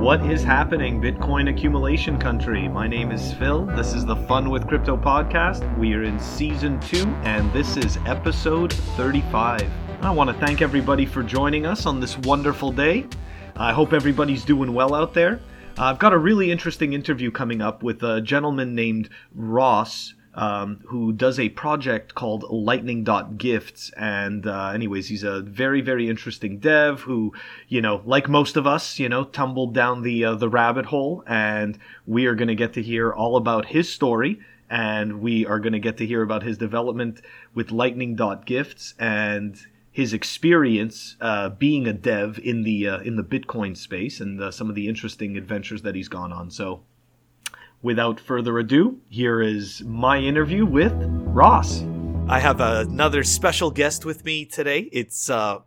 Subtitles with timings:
[0.00, 2.68] What is happening, Bitcoin accumulation country?
[2.68, 3.66] My name is Phil.
[3.66, 5.76] This is the Fun with Crypto podcast.
[5.76, 9.70] We are in season two, and this is episode 35.
[10.00, 13.08] I want to thank everybody for joining us on this wonderful day.
[13.56, 15.38] I hope everybody's doing well out there.
[15.76, 21.12] I've got a really interesting interview coming up with a gentleman named Ross um, who
[21.12, 27.32] does a project called lightning.gifts and uh, anyways he's a very very interesting dev who
[27.68, 31.22] you know like most of us you know tumbled down the uh, the rabbit hole.
[31.26, 34.40] And we are going to get to hear all about his story.
[34.68, 37.20] And we are going to get to hear about his development
[37.54, 39.58] with lightning.gifts and
[39.90, 44.50] his experience uh, being a dev in the uh, in the Bitcoin space and uh,
[44.50, 46.50] some of the interesting adventures that he's gone on.
[46.50, 46.82] So
[47.82, 51.82] without further ado, here is my interview with Ross.
[52.28, 54.88] I have another special guest with me today.
[54.92, 55.60] It's uh,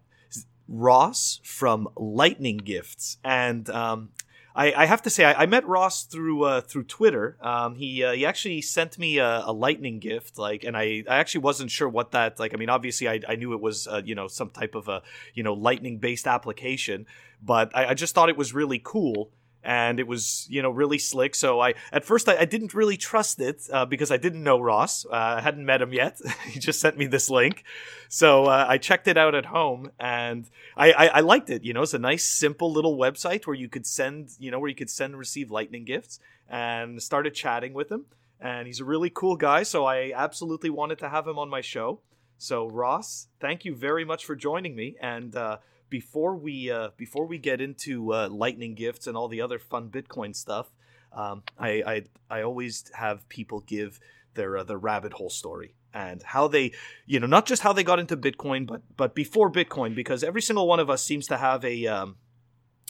[0.67, 4.09] Ross from Lightning Gifts, and um,
[4.55, 7.37] I, I, have to say I, I met Ross through uh, through Twitter.
[7.41, 11.17] Um, he uh, he actually sent me a, a, lightning gift, like, and I, I
[11.17, 12.53] actually wasn't sure what that like.
[12.53, 15.01] I mean, obviously I, I knew it was uh, you know some type of a
[15.33, 17.07] you know lightning based application,
[17.41, 19.31] but I, I just thought it was really cool
[19.63, 21.35] and it was you know really slick.
[21.35, 24.59] So I at first I, I didn't really trust it uh, because I didn't know
[24.59, 25.05] Ross.
[25.05, 26.19] Uh, I hadn't met him yet.
[26.47, 27.63] he just sent me this link,
[28.09, 31.63] so uh, I checked it out at home and I, I, I liked it.
[31.63, 34.69] You know, it's a nice simple little website where you could send you know where
[34.69, 36.19] you could send and receive lightning gifts
[36.49, 38.05] and started chatting with him.
[38.39, 41.61] And he's a really cool guy, so I absolutely wanted to have him on my
[41.61, 42.01] show.
[42.37, 45.57] So Ross, thank you very much for joining me and uh,
[45.93, 49.89] before we uh, before we get into uh, lightning gifts and all the other fun
[49.89, 50.71] Bitcoin stuff,
[51.15, 52.03] um, I, I
[52.37, 53.99] I always have people give
[54.33, 56.71] their uh, their rabbit hole story and how they
[57.05, 60.41] you know not just how they got into Bitcoin, but but before Bitcoin because every
[60.41, 62.15] single one of us seems to have a um,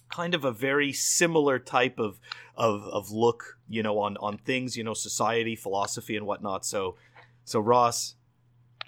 [0.09, 2.22] kind of a very similar type of
[2.56, 6.66] of of look you know on on things you know society philosophy and whatnot.
[6.66, 6.96] So
[7.44, 8.16] so Ross,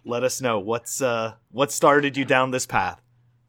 [0.05, 3.01] let us know what's uh what started you down this path.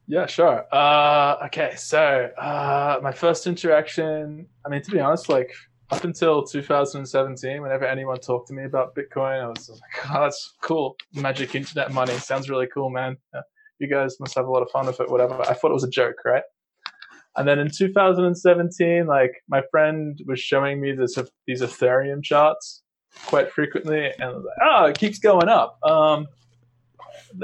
[0.09, 0.65] Yeah, sure.
[0.73, 5.53] Uh, okay, so uh, my first interaction, I mean, to be honest, like
[5.91, 9.81] up until 2017, whenever anyone talked to me about Bitcoin, I was like,
[10.11, 10.97] oh, that's cool.
[11.13, 13.17] Magic internet money sounds really cool, man.
[13.79, 15.41] You guys must have a lot of fun with it, whatever.
[15.43, 16.43] I thought it was a joke, right?
[17.37, 22.83] And then in 2017, like my friend was showing me this these Ethereum charts
[23.27, 25.79] quite frequently, and like, oh, it keeps going up.
[25.85, 26.27] Um,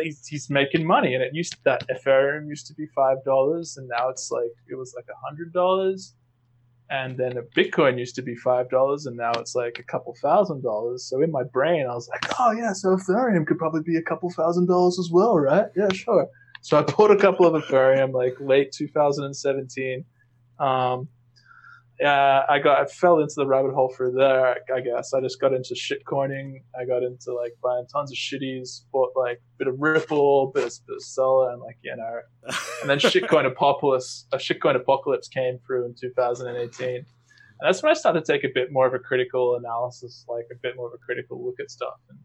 [0.01, 3.89] he's, he's making money, and it used that Ethereum used to be five dollars, and
[3.89, 6.15] now it's like it was like a hundred dollars,
[6.91, 10.15] and then a Bitcoin used to be five dollars, and now it's like a couple
[10.23, 11.05] thousand dollars.
[11.05, 14.03] So in my brain, I was like, oh yeah, so Ethereum could probably be a
[14.03, 15.67] couple thousand dollars as well, right?
[15.77, 16.29] Yeah, sure.
[16.61, 20.05] So I bought a couple of Ethereum like late 2017.
[20.61, 21.09] Um,
[22.03, 24.57] yeah, I got I fell into the rabbit hole through there.
[24.75, 26.65] I guess I just got into shitcoining.
[26.77, 28.81] I got into like buying tons of shitties.
[28.93, 32.19] Bought like a bit of Ripple, bit of, bit of Stellar, and like you know,
[32.81, 34.27] and then shitcoin apocalypse.
[34.33, 37.05] A shitcoin apocalypse came through in 2018, and
[37.61, 40.57] that's when I started to take a bit more of a critical analysis, like a
[40.61, 42.01] bit more of a critical look at stuff.
[42.11, 42.19] And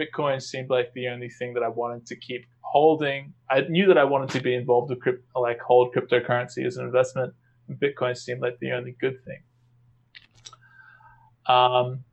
[0.00, 3.34] Bitcoin seemed like the only thing that I wanted to keep holding.
[3.50, 6.86] I knew that I wanted to be involved with crypto, like hold cryptocurrency as an
[6.86, 7.34] investment
[7.78, 9.42] Bitcoin seemed like the only good thing.
[11.46, 12.04] Um,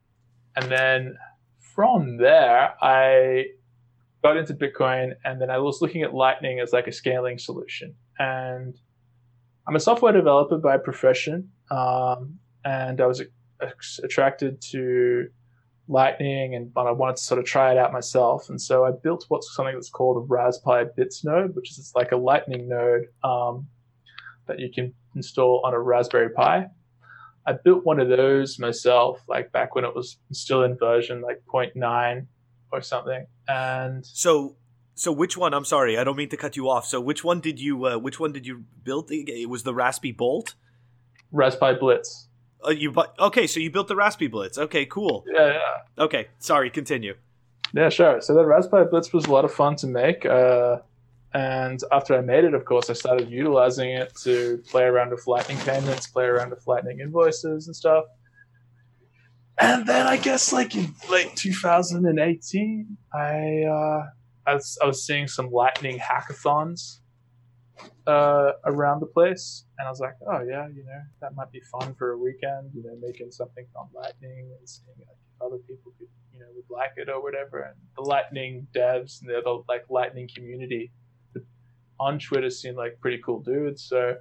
[0.56, 1.18] and then
[1.60, 3.46] from there, I
[4.24, 7.96] got into Bitcoin, and then I was looking at Lightning as like a scaling solution.
[8.18, 8.76] And
[9.68, 13.22] I'm a software developer by profession, um, and I was
[14.04, 15.28] attracted to
[15.88, 18.50] Lightning, and I wanted to sort of try it out myself.
[18.50, 22.12] And so I built what's something that's called a Raspberry Blitz node, which is like
[22.12, 23.68] a Lightning node um,
[24.48, 26.68] that you can install on a Raspberry Pi.
[27.46, 31.42] I built one of those myself, like back when it was still in version like
[31.52, 32.28] 0.9
[32.72, 33.26] or something.
[33.48, 34.58] And so,
[34.96, 35.54] so which one?
[35.54, 36.86] I'm sorry, I don't mean to cut you off.
[36.86, 39.10] So which one did you, uh, which one did you build?
[39.12, 40.56] It was the Raspberry Bolt,
[41.32, 42.28] Raspberry Blitz.
[42.66, 44.58] Uh, you but okay, so you built the Raspberry Blitz.
[44.58, 45.24] Okay, cool.
[45.34, 46.04] Yeah, yeah.
[46.04, 46.70] Okay, sorry.
[46.70, 47.16] Continue.
[47.74, 48.22] Yeah, sure.
[48.22, 50.26] So the Raspberry Blitz was a lot of fun to make.
[50.26, 50.78] Uh,
[51.34, 55.28] and after I made it, of course, I started utilizing it to play around with
[55.28, 58.06] Lightning payments, play around with Lightning invoices and stuff.
[59.60, 64.06] And then I guess like in late 2018, I uh,
[64.46, 67.00] I, was, I was seeing some Lightning hackathons
[68.06, 71.62] uh, around the place, and I was like, oh yeah, you know, that might be
[71.72, 72.72] fun for a weekend.
[72.74, 76.70] You know, making something on Lightning and seeing like other people could you know would
[76.70, 77.64] like it or whatever.
[77.64, 80.92] And the Lightning devs and the other like Lightning community
[82.00, 83.84] on Twitter seemed like pretty cool dudes.
[83.84, 84.18] So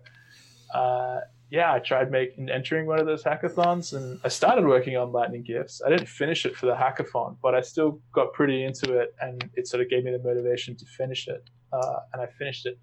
[0.74, 1.20] uh,
[1.50, 5.44] yeah, I tried making entering one of those hackathons, and I started working on Lightning
[5.44, 5.80] Gifts.
[5.84, 9.48] I didn't finish it for the hackathon, but I still got pretty into it, and
[9.54, 11.48] it sort of gave me the motivation to finish it.
[11.72, 12.78] Uh, and I finished it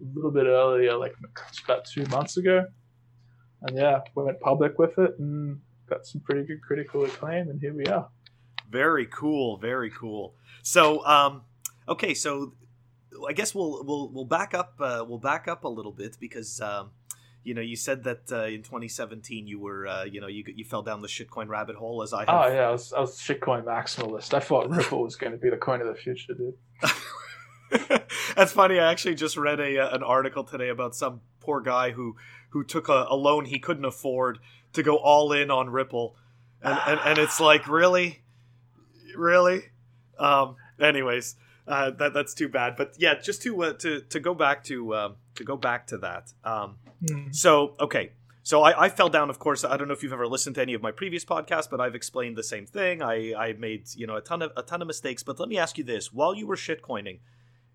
[0.00, 1.14] a little bit earlier, like
[1.64, 2.66] about two months ago.
[3.62, 7.60] And yeah, we went public with it and got some pretty good critical acclaim, and
[7.60, 8.08] here we are.
[8.70, 10.34] Very cool, very cool.
[10.62, 11.42] So, um,
[11.88, 12.54] okay, so
[13.28, 16.60] I guess we'll we'll we'll back up uh, we'll back up a little bit because
[16.60, 16.90] um,
[17.42, 20.64] you know you said that uh, in 2017 you were uh, you know you you
[20.64, 22.28] fell down the shitcoin rabbit hole as I have.
[22.28, 24.34] Oh yeah, I was, I was shitcoin maximalist.
[24.34, 26.54] I thought Ripple was going to be the coin of the future, dude.
[28.36, 28.78] That's funny.
[28.78, 32.16] I actually just read a uh, an article today about some poor guy who
[32.50, 34.38] who took a, a loan he couldn't afford
[34.72, 36.16] to go all in on Ripple,
[36.62, 38.22] and and, and it's like really,
[39.16, 39.62] really.
[40.18, 40.56] Um.
[40.80, 42.76] Anyways, uh, that that's too bad.
[42.76, 45.98] But yeah, just to uh, to to go back to um, to go back to
[45.98, 46.32] that.
[46.44, 47.34] Um, Mm.
[47.34, 48.12] so okay,
[48.42, 49.28] so I, I fell down.
[49.28, 51.68] Of course, I don't know if you've ever listened to any of my previous podcasts,
[51.68, 53.02] but I've explained the same thing.
[53.02, 55.22] I I made you know a ton of a ton of mistakes.
[55.22, 57.18] But let me ask you this: while you were shitcoining,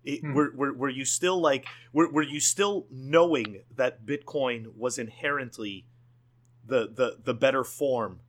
[0.02, 0.32] it, Hmm.
[0.34, 5.86] were, were were you still like were were you still knowing that Bitcoin was inherently
[6.66, 8.20] the the the better form?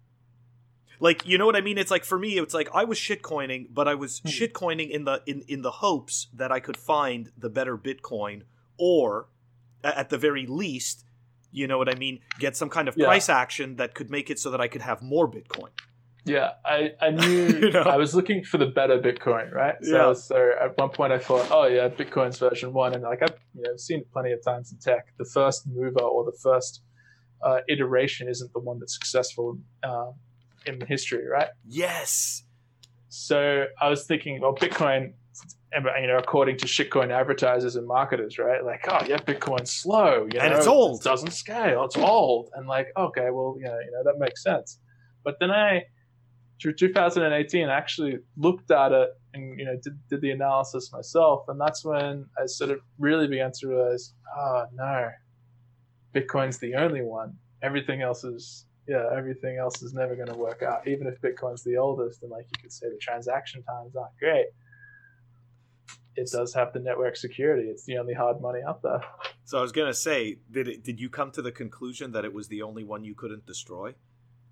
[1.02, 1.78] Like you know what I mean?
[1.80, 4.30] It's like for me, it's like I was shitcoining, but I was Hmm.
[4.30, 8.44] shitcoining in the in in the hopes that I could find the better Bitcoin,
[8.78, 9.28] or
[9.84, 11.04] at the very least,
[11.52, 13.08] you know what I mean, get some kind of Yeah.
[13.08, 15.72] price action that could make it so that I could have more Bitcoin.
[16.24, 17.82] Yeah, I, I knew You know?
[17.82, 19.78] I was looking for the better Bitcoin, right?
[19.82, 20.14] So, Yeah.
[20.14, 23.64] so at one point I thought, oh yeah, Bitcoin's version one, and like I've you
[23.64, 25.04] know seen it plenty of times in tech.
[25.18, 26.84] The first mover or the first
[27.44, 30.12] uh, iteration isn't the one that's successful uh,
[30.66, 31.50] in history, right?
[31.68, 32.44] Yes.
[33.10, 35.14] So I was thinking, well, Bitcoin,
[35.74, 38.64] you know, according to shitcoin advertisers and marketers, right?
[38.64, 41.02] Like, oh yeah, Bitcoin's slow, you And it's old.
[41.02, 44.44] it doesn't scale, it's old, and like, okay, well, you know, you know, that makes
[44.44, 44.80] sense.
[45.24, 45.84] But then I,
[46.62, 51.46] through 2018, I actually looked at it and you know did, did the analysis myself,
[51.48, 55.10] and that's when I sort of really began to realize, oh no,
[56.14, 57.38] Bitcoin's the only one.
[57.64, 60.88] Everything else is yeah, everything else is never going to work out.
[60.88, 64.48] Even if Bitcoin's the oldest, and like you could say the transaction times aren't great,
[66.16, 67.68] it does have the network security.
[67.70, 69.02] It's the only hard money out there.
[69.46, 72.34] So I was gonna say, did it, did you come to the conclusion that it
[72.34, 73.94] was the only one you couldn't destroy?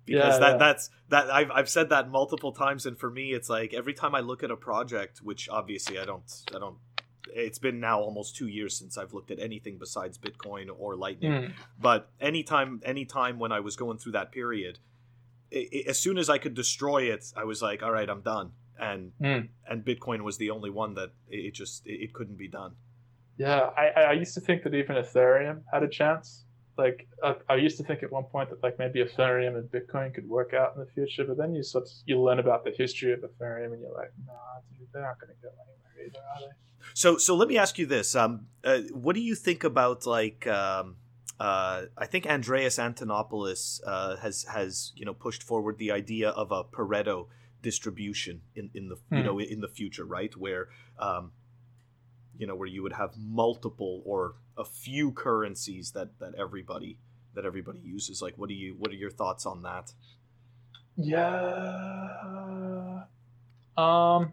[0.04, 0.56] Because Yeah, that yeah.
[0.56, 4.14] that's that I've I've said that multiple times, and for me, it's like every time
[4.14, 6.76] I look at a project, which obviously I don't I don't.
[7.34, 11.32] It's been now almost two years since I've looked at anything besides Bitcoin or Lightning.
[11.32, 11.52] Mm.
[11.80, 14.78] But anytime anytime when I was going through that period,
[15.52, 18.22] i i as soon as I could destroy it, I was like, all right, I'm
[18.22, 18.52] done.
[18.78, 19.48] And Mm.
[19.68, 22.72] and Bitcoin was the only one that it it just it, it couldn't be done.
[23.36, 26.44] Yeah, I, I used to think that even Ethereum had a chance.
[26.78, 30.14] Like I, I used to think at one point that like maybe Ethereum and Bitcoin
[30.14, 32.70] could work out in the future, but then you sort of, you learn about the
[32.70, 34.32] history of Ethereum and you're like, nah,
[34.78, 36.54] dude, they're not going to go anywhere either, are they?
[36.94, 40.46] So, so let me ask you this: um, uh, What do you think about like?
[40.46, 40.96] Um,
[41.38, 46.50] uh, I think Andreas Antonopoulos uh, has has you know pushed forward the idea of
[46.52, 47.26] a Pareto
[47.62, 49.24] distribution in in the you Hmm.
[49.26, 50.34] know in the future, right?
[50.36, 50.68] Where
[50.98, 51.32] um,
[52.40, 56.96] you know where you would have multiple or a few currencies that that everybody
[57.34, 58.22] that everybody uses.
[58.22, 59.92] Like, what do you what are your thoughts on that?
[60.96, 63.02] Yeah.
[63.76, 64.32] Um.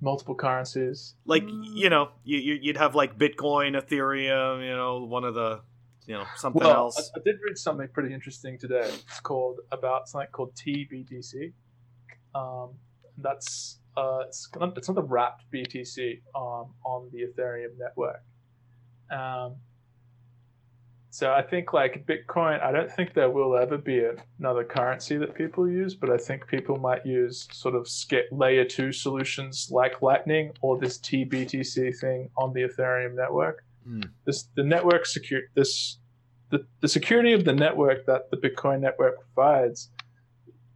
[0.00, 1.14] Multiple currencies.
[1.24, 1.76] Like, Mm.
[1.76, 5.60] you know, you, you- you'd have like Bitcoin, Ethereum, you know, one of the
[6.06, 7.12] you know something Well, else.
[7.14, 8.90] I did read something pretty interesting today.
[9.08, 11.52] It's called about something called TBTC.
[12.34, 12.70] Um,
[13.16, 18.22] that's uh, it's not, it's not the wrapped BTC um, on the Ethereum network.
[19.10, 19.56] Um,
[21.10, 24.02] so I think like Bitcoin, I don't think there will ever be
[24.38, 27.86] another currency that people use, but I think people might use sort of
[28.32, 33.62] layer two solutions like Lightning or this TBTC thing on the Ethereum network.
[33.84, 34.00] Hmm.
[34.24, 35.98] This the network secure this
[36.48, 39.90] the, the security of the network that the Bitcoin network provides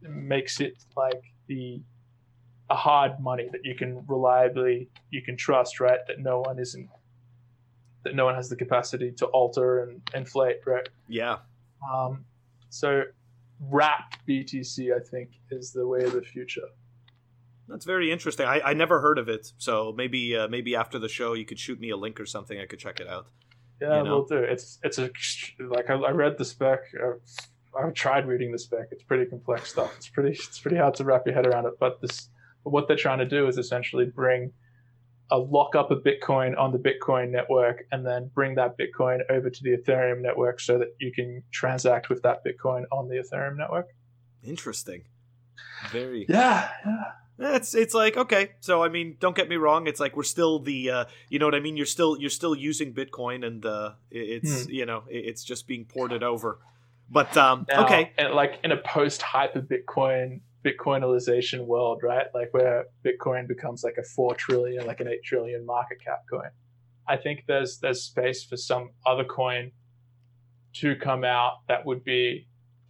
[0.01, 1.81] makes it like the
[2.69, 5.99] a hard money that you can reliably you can trust, right?
[6.07, 6.89] That no one isn't
[8.03, 10.87] that no one has the capacity to alter and inflate, right?
[11.07, 11.37] Yeah.
[11.93, 12.25] Um,
[12.69, 13.03] so
[13.59, 16.67] wrapped BTC, I think, is the way of the future.
[17.67, 18.45] That's very interesting.
[18.45, 21.59] I, I never heard of it, so maybe uh, maybe after the show you could
[21.59, 22.57] shoot me a link or something.
[22.59, 23.27] I could check it out.
[23.81, 24.09] Yeah, You know?
[24.11, 24.37] we'll do.
[24.37, 25.09] It's it's a
[25.59, 26.79] like I, I read the spec.
[27.03, 27.13] uh,
[27.77, 28.87] I've tried reading the spec.
[28.91, 29.93] It's pretty complex stuff.
[29.97, 31.73] It's pretty it's pretty hard to wrap your head around it.
[31.79, 32.29] But this
[32.71, 34.51] what they're trying to do is essentially bring
[35.29, 39.49] a lock up a Bitcoin on the Bitcoin network and then bring that Bitcoin over
[39.49, 43.57] to the Ethereum network so that you can transact with that Bitcoin on the Ethereum
[43.57, 43.87] network.
[44.43, 45.03] Interesting.
[45.91, 46.25] Very.
[46.29, 47.55] Yeah, yeah.
[47.55, 49.85] It's it's like okay, so I mean, don't get me wrong.
[49.85, 51.77] It's like we're still the uh, you know what I mean.
[51.77, 54.71] You're still you're still using Bitcoin, and uh, it's hmm.
[54.71, 56.59] you know it's just being ported over.
[57.09, 62.25] But um, now, okay, and like in a post hyper Bitcoin Bitcoinalization world, right?
[62.33, 66.49] Like where Bitcoin becomes like a four trillion, like an eight trillion market cap coin.
[67.07, 69.71] I think there's there's space for some other coin
[70.75, 72.47] to come out that would be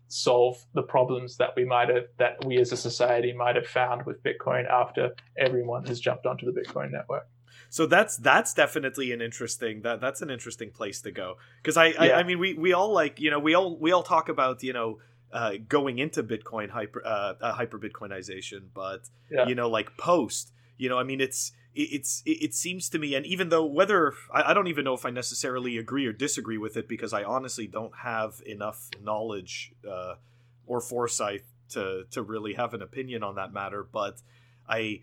[0.09, 4.05] solve the problems that we might have that we as a society might have found
[4.05, 7.27] with Bitcoin after everyone has jumped onto the Bitcoin network.
[7.69, 11.87] So that's that's definitely an interesting that that's an interesting place to go because I,
[11.87, 12.01] yeah.
[12.01, 14.63] I I mean we we all like you know we all we all talk about
[14.63, 14.99] you know
[15.31, 19.47] uh, going into Bitcoin hyper uh, uh, hyper Bitcoinization, but yeah.
[19.47, 23.13] you know, like post, you know, I mean, it's it, it's it, seems to me,
[23.13, 26.77] and even though whether I, don't even know if I necessarily agree or disagree with
[26.77, 30.15] it because I honestly don't have enough knowledge uh,
[30.65, 34.21] or foresight to to really have an opinion on that matter, but
[34.67, 35.01] I.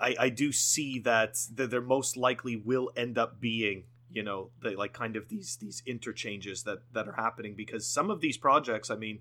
[0.00, 3.82] I, I do see that, that there most likely will end up being
[4.12, 8.10] you know the, like kind of these these interchanges that that are happening because some
[8.10, 9.18] of these projects i mean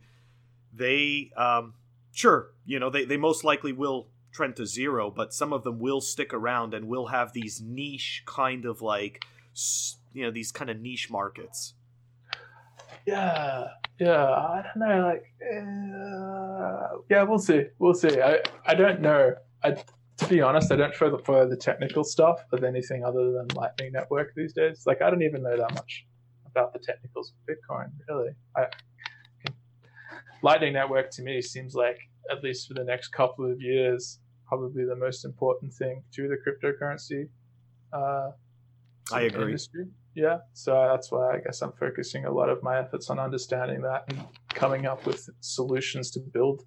[0.78, 1.74] they um,
[2.12, 5.80] sure you know they, they most likely will trend to zero but some of them
[5.80, 9.24] will stick around and will have these niche kind of like
[10.14, 11.74] you know these kind of niche markets.
[13.06, 13.68] Yeah
[14.00, 18.22] yeah i don't know like uh, yeah we'll see we'll see.
[18.22, 19.34] I i don't know.
[19.64, 19.72] I
[20.18, 23.92] to be honest i don't follow, follow the technical stuff of anything other than lightning
[23.94, 24.84] network these days.
[24.86, 26.06] Like i don't even know that much
[26.46, 28.32] about the technicals of bitcoin really.
[28.56, 28.66] I
[30.42, 31.98] Lightning Network to me seems like,
[32.32, 36.38] at least for the next couple of years, probably the most important thing to the
[36.38, 37.30] cryptocurrency.
[37.92, 38.32] Uh,
[39.12, 39.46] I agree.
[39.46, 39.88] Industry.
[40.16, 43.82] Yeah, so that's why I guess I'm focusing a lot of my efforts on understanding
[43.82, 46.64] that and coming up with solutions to build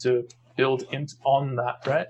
[0.00, 2.06] to build in, on that, right?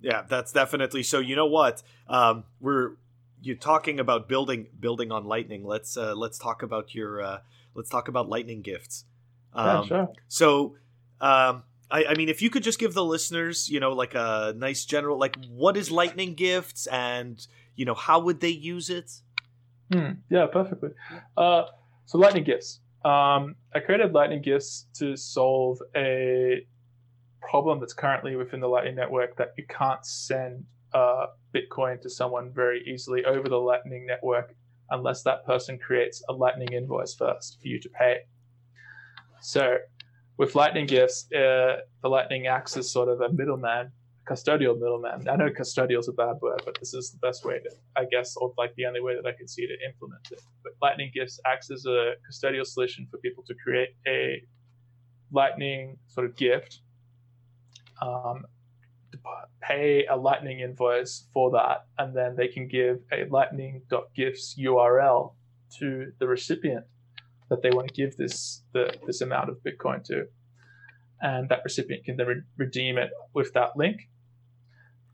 [0.00, 1.20] Yeah, that's definitely so.
[1.20, 1.82] You know what?
[2.08, 2.96] Um, we're
[3.40, 5.64] you're talking about building building on Lightning.
[5.64, 7.38] Let's uh, let's talk about your uh,
[7.74, 9.04] let's talk about Lightning gifts.
[9.54, 10.08] Um, yeah, sure.
[10.28, 10.76] So,
[11.20, 14.54] um, I, I mean, if you could just give the listeners, you know, like a
[14.56, 17.46] nice general, like what is Lightning Gifts, and
[17.76, 19.10] you know, how would they use it?
[19.92, 20.12] Hmm.
[20.30, 20.90] Yeah, perfectly.
[21.36, 21.64] Uh,
[22.06, 22.80] so Lightning Gifts.
[23.04, 26.66] Um, I created Lightning Gifts to solve a
[27.42, 32.50] problem that's currently within the Lightning Network that you can't send uh, Bitcoin to someone
[32.52, 34.54] very easily over the Lightning Network
[34.90, 38.20] unless that person creates a Lightning invoice first for you to pay.
[39.44, 39.76] So
[40.38, 43.92] with Lightning Gifts, uh, the Lightning acts as sort of a middleman,
[44.26, 45.28] custodial middleman.
[45.28, 48.06] I know custodial is a bad word, but this is the best way to, I
[48.10, 50.40] guess, or like the only way that I can see to implement it.
[50.62, 54.42] But Lightning Gifts acts as a custodial solution for people to create a
[55.30, 56.80] Lightning sort of gift,
[58.00, 58.46] um,
[59.60, 65.34] pay a Lightning invoice for that, and then they can give a Lightning.gifts URL
[65.80, 66.86] to the recipient
[67.50, 70.26] that they want to give this the, this amount of Bitcoin to,
[71.20, 74.08] and that recipient can then re- redeem it with that link.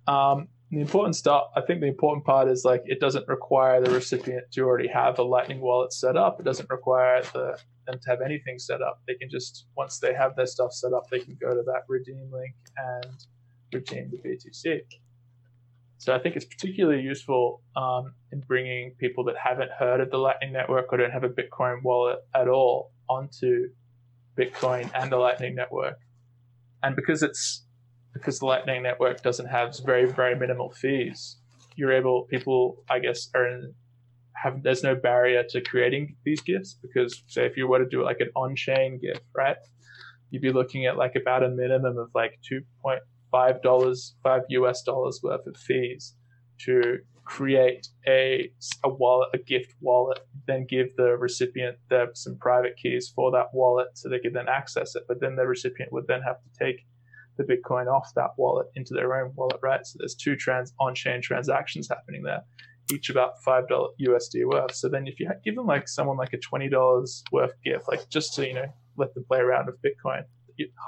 [0.07, 3.91] Um, the important stuff, I think the important part is like it doesn't require the
[3.91, 6.39] recipient to already have a Lightning wallet set up.
[6.39, 9.01] It doesn't require the, them to have anything set up.
[9.09, 11.83] They can just once they have their stuff set up, they can go to that
[11.89, 13.27] redeem link and
[13.73, 14.83] redeem the BTC.
[16.01, 20.17] So I think it's particularly useful um, in bringing people that haven't heard of the
[20.17, 23.69] Lightning Network or don't have a Bitcoin wallet at all onto
[24.35, 25.99] Bitcoin and the Lightning Network.
[26.83, 27.67] And because it's
[28.15, 31.37] because the Lightning Network doesn't have very very minimal fees,
[31.77, 33.75] you're able people I guess are in,
[34.43, 38.03] have there's no barrier to creating these gifts because say if you were to do
[38.03, 39.59] like an on-chain gift, right?
[40.31, 44.43] You'd be looking at like about a minimum of like two point five dollars, five
[44.49, 46.15] US dollars worth of fees
[46.65, 48.51] to create a
[48.85, 53.47] a wallet, a gift wallet, then give the recipient the, some private keys for that
[53.53, 55.05] wallet so they could then access it.
[55.07, 56.87] But then the recipient would then have to take
[57.37, 59.87] the Bitcoin off that wallet into their own wallet, right?
[59.87, 62.43] So there's two trans on-chain transactions happening there,
[62.93, 64.75] each about five dollar USD worth.
[64.75, 68.09] So then if you give them like someone like a twenty dollars worth gift, like
[68.09, 70.25] just to you know let them play around with Bitcoin,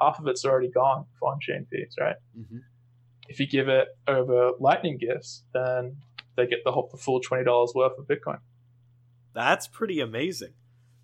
[0.00, 2.17] half of it's already gone for on-chain fees, right?
[2.38, 2.59] Mm-hmm.
[3.29, 5.97] If you give it over Lightning gifts, then
[6.37, 8.38] they get the whole the full twenty dollars worth of Bitcoin.
[9.35, 10.52] That's pretty amazing.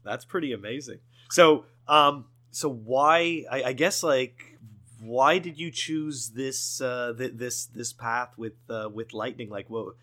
[0.04, 0.98] That's pretty amazing.
[1.30, 3.44] So, um, so why?
[3.50, 4.58] I, I guess like
[5.00, 9.48] why did you choose this uh, th- this this path with uh, with lightning?
[9.48, 9.94] Like, what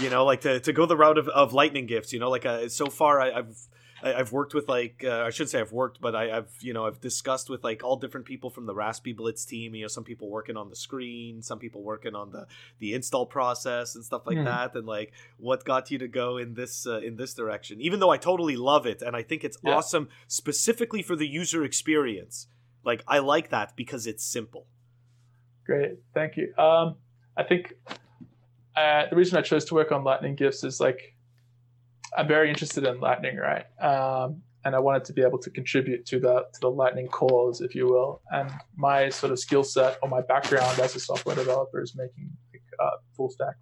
[0.00, 2.12] you know, like to, to go the route of, of lightning gifts.
[2.12, 3.56] You know, like uh, so far I, I've
[4.02, 6.86] I've worked with like uh, I should say I've worked, but I, have you know
[6.86, 9.74] I've discussed with like all different people from the Raspiblitz team.
[9.74, 12.46] You know, some people working on the screen, some people working on the
[12.78, 14.44] the install process and stuff like mm.
[14.44, 14.74] that.
[14.74, 17.80] And like, what got you to go in this uh, in this direction?
[17.80, 19.74] Even though I totally love it and I think it's yeah.
[19.74, 22.46] awesome specifically for the user experience.
[22.84, 24.66] Like, I like that because it's simple.
[25.66, 26.54] Great, thank you.
[26.56, 26.96] Um,
[27.36, 27.74] I think
[28.76, 31.14] uh, the reason I chose to work on Lightning gifts is like
[32.16, 33.66] I'm very interested in Lightning, right?
[33.80, 37.60] Um, and I wanted to be able to contribute to the to the Lightning cause,
[37.60, 38.22] if you will.
[38.30, 42.30] And my sort of skill set or my background as a software developer is making
[42.78, 43.54] uh, full stack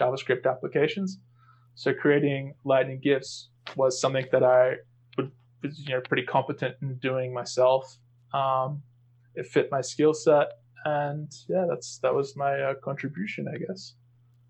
[0.00, 1.18] JavaScript applications.
[1.74, 4.76] So creating Lightning gifts was something that I
[5.16, 7.98] would was you know pretty competent in doing myself.
[8.32, 8.82] Um,
[9.34, 10.48] it fit my skill set,
[10.84, 13.94] and yeah, that's that was my uh, contribution, I guess.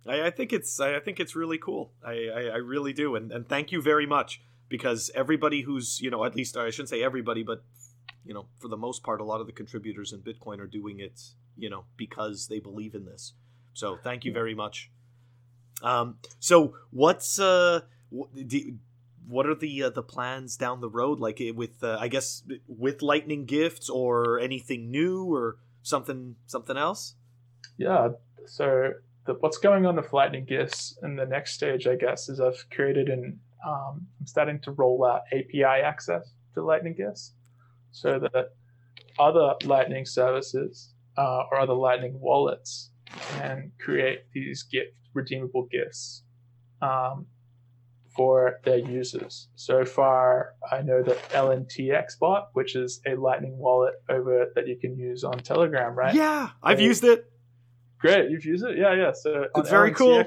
[0.06, 1.92] I, I think it's I think it's really cool.
[2.04, 6.11] I, I, I really do, and and thank you very much because everybody who's you
[6.11, 7.62] know at least I shouldn't say everybody, but
[8.25, 11.00] you know for the most part, a lot of the contributors in Bitcoin are doing
[11.00, 11.20] it
[11.56, 13.34] you know because they believe in this.
[13.73, 14.90] So thank you very much.
[15.82, 17.80] Um, so what's uh,
[19.26, 21.18] what are the uh, the plans down the road?
[21.20, 26.76] Like eh, with uh, I guess with lightning gifts or anything new or something something
[26.76, 27.14] else?
[27.76, 28.11] Yeah.
[28.46, 28.92] So
[29.26, 32.66] the, what's going on with Lightning Gifts in the next stage, I guess, is I've
[32.71, 37.33] created and um, I'm starting to roll out API access to Lightning Gifts,
[37.93, 38.50] so that
[39.19, 42.90] other Lightning services uh, or other Lightning wallets
[43.38, 46.25] can create these gift redeemable gifts
[46.83, 47.26] um,
[48.14, 49.49] for their users.
[49.54, 54.76] So far, I know that LNTX bot, which is a Lightning wallet over that you
[54.76, 56.14] can use on Telegram, right?
[56.14, 57.31] Yeah, I've so, used it.
[58.04, 58.76] Great, you've used it?
[58.76, 59.12] Yeah, yeah.
[59.14, 60.23] So it's very cool.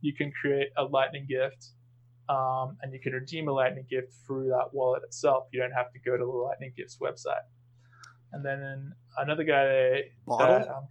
[0.00, 1.70] You can create a Lightning gift,
[2.28, 5.48] um, and you can redeem a Lightning gift through that wallet itself.
[5.52, 7.42] You don't have to go to the Lightning Gifts website.
[8.32, 10.02] And then another guy,
[10.38, 10.86] that, um,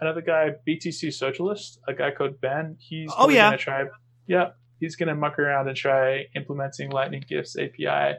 [0.00, 2.76] another guy, BTC Socialist, a guy called Ben.
[2.80, 3.84] He's oh yeah, gonna try.
[4.26, 8.16] Yeah, he's gonna muck around and try implementing Lightning Gifts API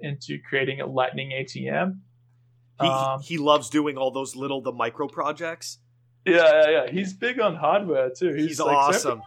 [0.00, 2.00] into creating a Lightning ATM.
[2.80, 5.78] He, um, he loves doing all those little the micro projects.
[6.24, 6.90] Yeah, yeah, yeah.
[6.90, 8.32] He's big on hardware too.
[8.34, 9.18] He's, He's like, awesome.
[9.18, 9.22] So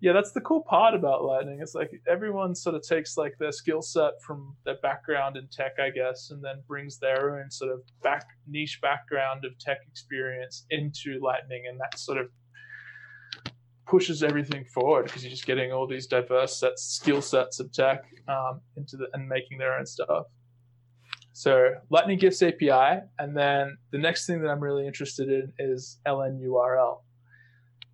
[0.00, 1.58] yeah, that's the cool part about Lightning.
[1.60, 5.72] It's like everyone sort of takes like their skill set from their background in tech,
[5.80, 10.66] I guess, and then brings their own sort of back niche background of tech experience
[10.70, 12.28] into Lightning, and that sort of
[13.86, 18.04] pushes everything forward because you're just getting all these diverse sets, skill sets of tech
[18.28, 20.26] um, into the and making their own stuff.
[21.38, 26.00] So Lightning Gifts API, and then the next thing that I'm really interested in is
[26.04, 26.96] LNURL.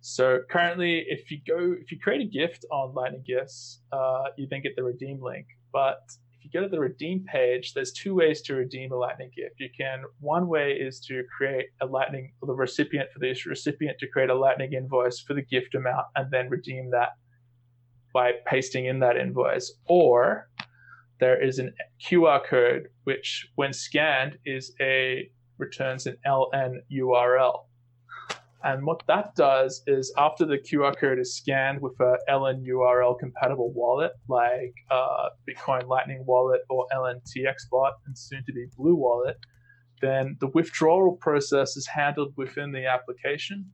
[0.01, 4.47] So currently, if you go, if you create a gift on Lightning Gifts, uh, you
[4.49, 5.45] then get the redeem link.
[5.71, 5.99] But
[6.35, 9.59] if you go to the redeem page, there's two ways to redeem a Lightning gift.
[9.59, 14.07] You can one way is to create a Lightning, the recipient for this recipient to
[14.07, 17.09] create a Lightning invoice for the gift amount and then redeem that
[18.11, 20.49] by pasting in that invoice, or
[21.19, 21.73] there is an
[22.03, 27.65] QR code which, when scanned, is a returns an LN URL.
[28.63, 33.17] And what that does is after the QR code is scanned with a LN URL
[33.19, 38.95] compatible wallet like uh, Bitcoin Lightning Wallet or LNTX bot and soon to be Blue
[38.95, 39.37] Wallet,
[40.01, 43.71] then the withdrawal process is handled within the application.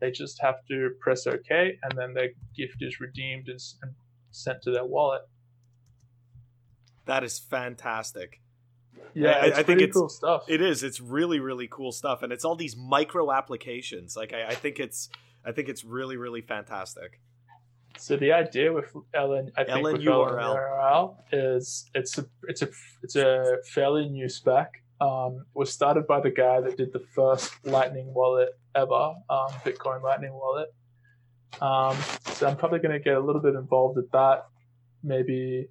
[0.00, 3.60] They just have to press OK and then their gift is redeemed and
[4.32, 5.22] sent to their wallet.
[7.10, 8.40] That is fantastic.
[9.14, 10.44] Yeah, I, I think it's cool stuff.
[10.46, 10.84] It is.
[10.84, 14.16] It's really, really cool stuff, and it's all these micro applications.
[14.16, 15.08] Like I, I think it's,
[15.44, 17.20] I think it's really, really fantastic.
[17.98, 22.68] So the idea with Ellen, I think with LNURL is it's a it's a
[23.02, 24.70] it's a fairly new spec.
[25.00, 30.00] Um, was started by the guy that did the first Lightning wallet ever, um, Bitcoin
[30.00, 30.72] Lightning wallet.
[31.60, 31.96] Um,
[32.36, 34.46] so I'm probably going to get a little bit involved with that,
[35.02, 35.66] maybe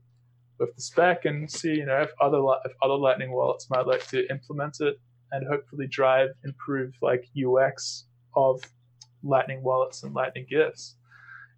[0.60, 4.06] with the spec and see, you know, if other if other Lightning wallets might like
[4.08, 5.00] to implement it
[5.32, 8.62] and hopefully drive improve like UX of
[9.24, 10.96] Lightning wallets and Lightning gifts.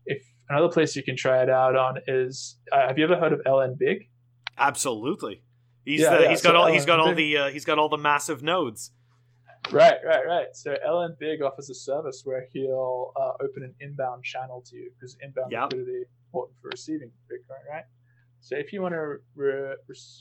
[0.06, 3.34] If another place you can try it out on is, uh, have you ever heard
[3.34, 4.10] of LN Big?
[4.58, 5.44] Absolutely.
[5.86, 6.30] He's yeah, the, yeah.
[6.30, 7.08] he's got all LN he's got Big.
[7.08, 8.92] all the uh, he's got all the massive nodes.
[9.72, 10.48] Right, right, right.
[10.54, 14.92] So LN Big offers a service where he'll uh, open an inbound channel to you
[14.94, 15.72] because inbound yep.
[15.72, 17.84] liquidity is important for receiving Bitcoin, right?
[18.42, 19.76] So if you want to re-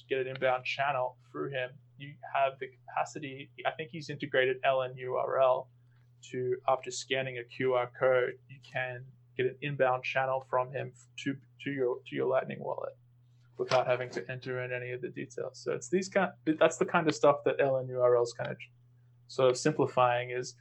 [0.08, 3.50] get an inbound channel through him, you have the capacity.
[3.66, 5.66] I think he's integrated LN URL
[6.30, 9.04] to after scanning a QR code, you can
[9.36, 10.92] get an inbound channel from him
[11.24, 12.92] to to your to your Lightning wallet
[13.56, 15.60] without having to enter in any of the details.
[15.62, 16.30] So it's these kind.
[16.58, 18.56] That's the kind of stuff that LNURL is kind of
[19.28, 20.30] sort of simplifying.
[20.30, 20.56] Is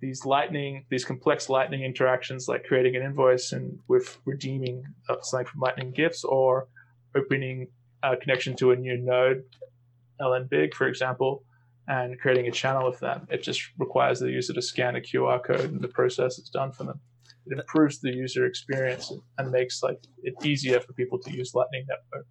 [0.00, 5.46] these lightning these complex lightning interactions like creating an invoice and with redeeming uh, something
[5.46, 6.68] from lightning gifts or
[7.16, 7.68] opening
[8.02, 9.44] a connection to a new node
[10.20, 11.44] ln big for example
[11.88, 15.42] and creating a channel with them it just requires the user to scan a qr
[15.44, 17.00] code and the process is done for them.
[17.46, 21.84] It improves the user experience and makes like it easier for people to use lightning
[21.88, 22.26] network.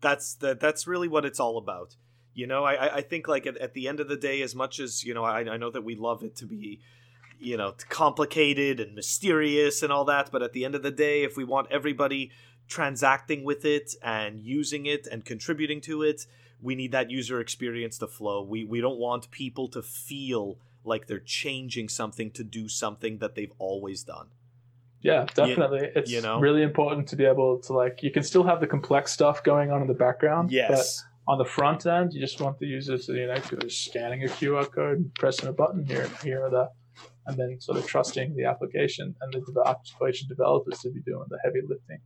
[0.00, 1.96] That's the, that's really what it's all about.
[2.34, 4.78] You know, I I think like at, at the end of the day, as much
[4.78, 6.80] as you know, I, I know that we love it to be,
[7.38, 11.24] you know, complicated and mysterious and all that, but at the end of the day,
[11.24, 12.30] if we want everybody
[12.68, 16.26] transacting with it and using it and contributing to it,
[16.60, 18.42] we need that user experience to flow.
[18.42, 23.34] We we don't want people to feel like they're changing something to do something that
[23.34, 24.28] they've always done.
[25.00, 25.80] Yeah, definitely.
[25.80, 26.40] You, it's you know?
[26.40, 29.70] really important to be able to like you can still have the complex stuff going
[29.70, 30.50] on in the background.
[30.50, 34.22] Yes on the front end, you just want the user to, you know, just scanning
[34.22, 36.68] a QR code, pressing a button here, and here or there,
[37.26, 41.38] and then sort of trusting the application and the application developers to be doing the
[41.44, 41.98] heavy lifting.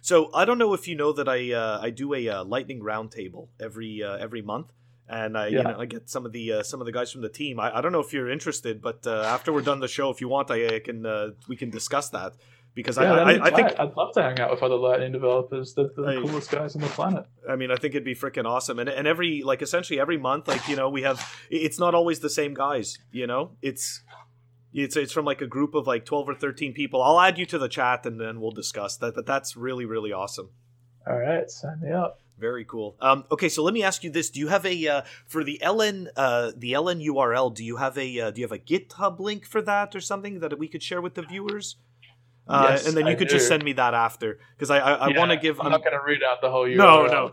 [0.00, 2.80] So I don't know if you know that I uh, I do a uh, lightning
[2.80, 4.72] roundtable every uh, every month,
[5.08, 5.58] and I yeah.
[5.58, 7.60] you know I get some of the uh, some of the guys from the team.
[7.60, 10.20] I, I don't know if you're interested, but uh, after we're done the show, if
[10.20, 12.34] you want, I, I can uh, we can discuss that
[12.74, 15.74] because yeah, I, I, I, think I'd love to hang out with other Lightning developers.
[15.74, 17.24] They're, the coolest guys on the planet.
[17.48, 18.78] I mean, I think it'd be freaking awesome.
[18.78, 22.20] And and every like essentially every month, like you know, we have it's not always
[22.20, 22.98] the same guys.
[23.12, 24.02] You know, it's
[24.74, 27.02] it's it's from like a group of like twelve or thirteen people.
[27.02, 29.14] I'll add you to the chat and then we'll discuss that.
[29.14, 30.50] But that's really really awesome.
[31.06, 32.20] All right, sign me up.
[32.38, 32.96] Very cool.
[33.00, 35.60] Um, okay, so let me ask you this: Do you have a uh, for the
[35.62, 37.54] LN uh, the LN URL?
[37.54, 40.40] Do you have a uh, do you have a GitHub link for that or something
[40.40, 41.76] that we could share with the viewers?
[42.48, 43.34] Uh, yes, and then you I could do.
[43.34, 45.60] just send me that after because I I, I yeah, want to give.
[45.60, 46.76] I'm, I'm not going to read out the whole URL.
[46.76, 47.30] No, no,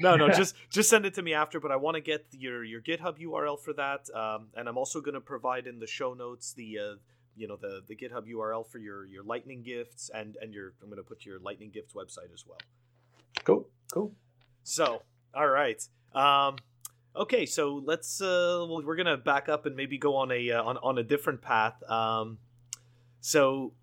[0.00, 0.28] no, no.
[0.36, 1.60] just just send it to me after.
[1.60, 5.00] But I want to get your your GitHub URL for that, um, and I'm also
[5.00, 6.78] going to provide in the show notes the.
[6.78, 6.94] Uh,
[7.38, 10.88] you know the the GitHub URL for your your Lightning gifts and and your I'm
[10.88, 12.58] going to put your Lightning gifts website as well.
[13.44, 14.12] Cool, cool.
[14.62, 15.02] So,
[15.34, 15.80] all right.
[16.14, 16.56] Um,
[17.14, 20.62] okay, so let's uh, well, we're gonna back up and maybe go on a uh,
[20.62, 21.80] on on a different path.
[21.88, 22.38] Um,
[23.20, 23.74] so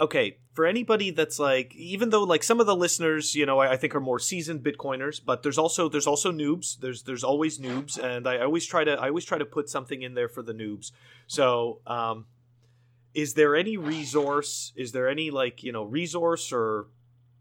[0.00, 3.72] okay, for anybody that's like, even though like some of the listeners, you know, I,
[3.72, 6.78] I, think are more seasoned Bitcoiners, but there's also there's also noobs.
[6.78, 10.02] There's there's always noobs, and I always try to I always try to put something
[10.02, 10.92] in there for the noobs.
[11.26, 12.26] So, um,
[13.14, 14.72] is there any resource?
[14.76, 16.86] Is there any like you know resource or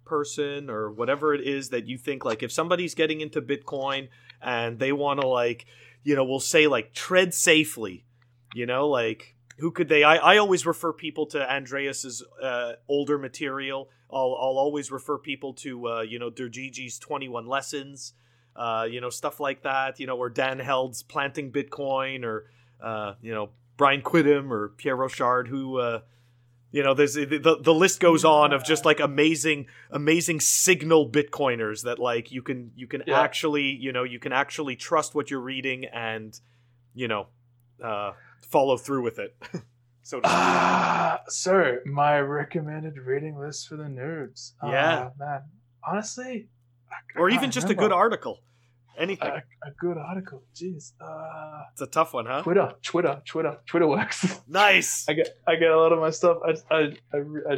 [0.05, 4.09] person or whatever it is that you think like if somebody's getting into Bitcoin
[4.41, 5.65] and they want to like
[6.03, 8.05] you know we'll say like tread safely,
[8.53, 10.03] you know like who could they?
[10.03, 13.89] I, I always refer people to Andreas's uh, older material.
[14.11, 18.13] I'll, I'll always refer people to uh, you know Dergigi's Twenty One Lessons,
[18.55, 19.99] uh, you know stuff like that.
[19.99, 22.49] You know, or Dan Held's Planting Bitcoin, or
[22.81, 25.99] uh, you know Brian Quiddim or Pierre Rochard, who uh,
[26.71, 31.07] you know there's the, the, the list goes on of just like amazing amazing signal
[31.07, 33.21] Bitcoiners that like you can you can yeah.
[33.21, 36.39] actually you know you can actually trust what you're reading and
[36.95, 37.27] you know.
[37.79, 38.13] Uh,
[38.49, 39.35] follow through with it.
[40.03, 44.53] so, uh, so my recommended reading list for the nerds.
[44.63, 45.41] Yeah, uh, man.
[45.87, 46.47] Honestly,
[47.15, 47.85] or even just remember.
[47.85, 48.39] a good article.
[48.97, 49.29] Anything.
[49.29, 50.43] A, a good article.
[50.53, 50.91] Jeez.
[50.99, 52.41] Uh, it's a tough one, huh?
[52.43, 54.39] Twitter, Twitter, Twitter, Twitter works.
[54.47, 55.05] Nice.
[55.07, 56.37] I get I get a lot of my stuff.
[56.45, 56.79] I I,
[57.13, 57.17] I
[57.49, 57.57] I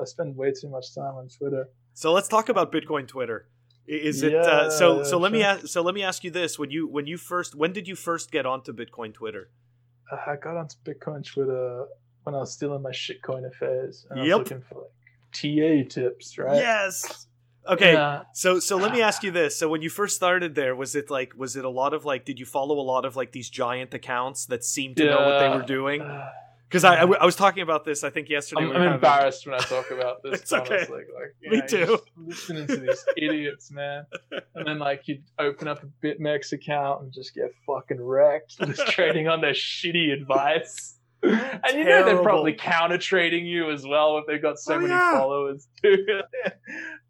[0.00, 1.68] I spend way too much time on Twitter.
[1.94, 3.48] So let's talk about Bitcoin Twitter.
[3.86, 5.02] Is it uh, yeah, uh, so?
[5.02, 5.66] So let me ask.
[5.68, 8.30] So let me ask you this: when you when you first when did you first
[8.30, 9.50] get onto Bitcoin Twitter?
[10.10, 11.86] I got onto Bitcoin Twitter
[12.24, 14.06] when I was still in my shitcoin affairs.
[14.10, 14.34] And yep.
[14.34, 14.90] I was looking for like
[15.32, 16.56] TA tips, right?
[16.56, 17.26] Yes.
[17.68, 17.94] Okay.
[17.94, 18.22] Yeah.
[18.34, 19.56] So so let me ask you this.
[19.56, 22.24] So when you first started there, was it like was it a lot of like
[22.24, 25.10] did you follow a lot of like these giant accounts that seemed to yeah.
[25.10, 26.02] know what they were doing?
[26.02, 26.30] Uh,
[26.74, 28.62] Because I, I, I, was talking about this, I think yesterday.
[28.62, 30.40] I'm, we I'm embarrassed when I talk about this.
[30.42, 30.74] it's honestly.
[30.74, 30.92] okay.
[30.92, 31.98] Like, Me know, too.
[32.16, 34.06] Listening to these idiots, man,
[34.56, 38.88] and then like you open up a BitMEX account and just get fucking wrecked, just
[38.88, 40.98] trading on their shitty advice.
[41.22, 41.78] And Terrible.
[41.78, 44.94] you know they're probably counter trading you as well if they've got so oh, many
[44.94, 45.12] yeah.
[45.12, 46.04] followers too.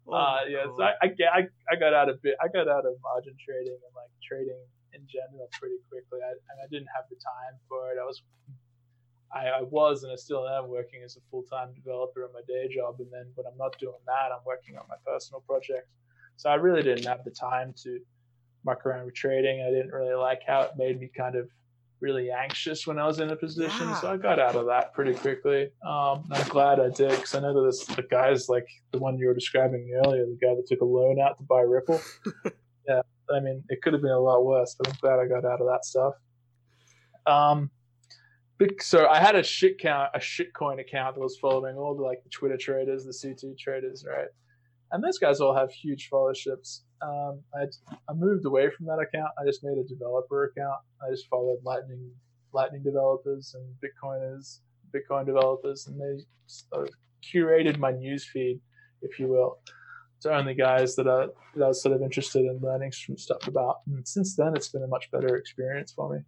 [0.07, 2.85] oh, uh, yeah, so I, I, I, I got out of bit, I got out
[2.85, 4.61] of margin trading and like trading
[4.93, 6.19] in general pretty quickly.
[6.21, 7.97] I, and I didn't have the time for it.
[7.99, 8.21] I was
[9.33, 12.41] I, I was and I still am working as a full time developer in my
[12.47, 12.95] day job.
[12.99, 15.87] And then when I'm not doing that, I'm working on my personal project.
[16.37, 17.99] So I really didn't have the time to
[18.65, 19.61] muck around with trading.
[19.61, 21.49] I didn't really like how it made me kind of
[22.01, 23.95] really anxious when I was in a position, Yeah.
[23.95, 25.69] so I got out of that pretty quickly.
[25.85, 29.17] Um, I'm glad I did because I know that this, the guys like the one
[29.17, 32.01] you were describing earlier, the guy that took a loan out to buy Ripple.
[32.87, 33.01] yeah,
[33.33, 35.61] I mean, it could have been a lot worse, but I'm glad I got out
[35.61, 36.13] of that stuff.
[37.25, 37.71] Um,
[38.79, 42.23] so I had a shit count, a shitcoin account that was following all the like
[42.23, 44.27] the Twitter traders, the CT traders, right?
[44.91, 46.81] And those guys all have huge followerships.
[47.01, 47.65] Um, I
[48.09, 49.31] I moved away from that account.
[49.39, 50.79] I just made a developer account.
[51.05, 52.11] I just followed Lightning
[52.53, 54.59] Lightning developers and Bitcoiners,
[54.95, 58.61] Bitcoin developers, and they sort of curated my news feed,
[59.01, 59.59] if you will,
[60.21, 63.47] to only guys that are that I was sort of interested in learning some stuff
[63.47, 63.81] about.
[63.87, 66.19] And since then, it's been a much better experience for me.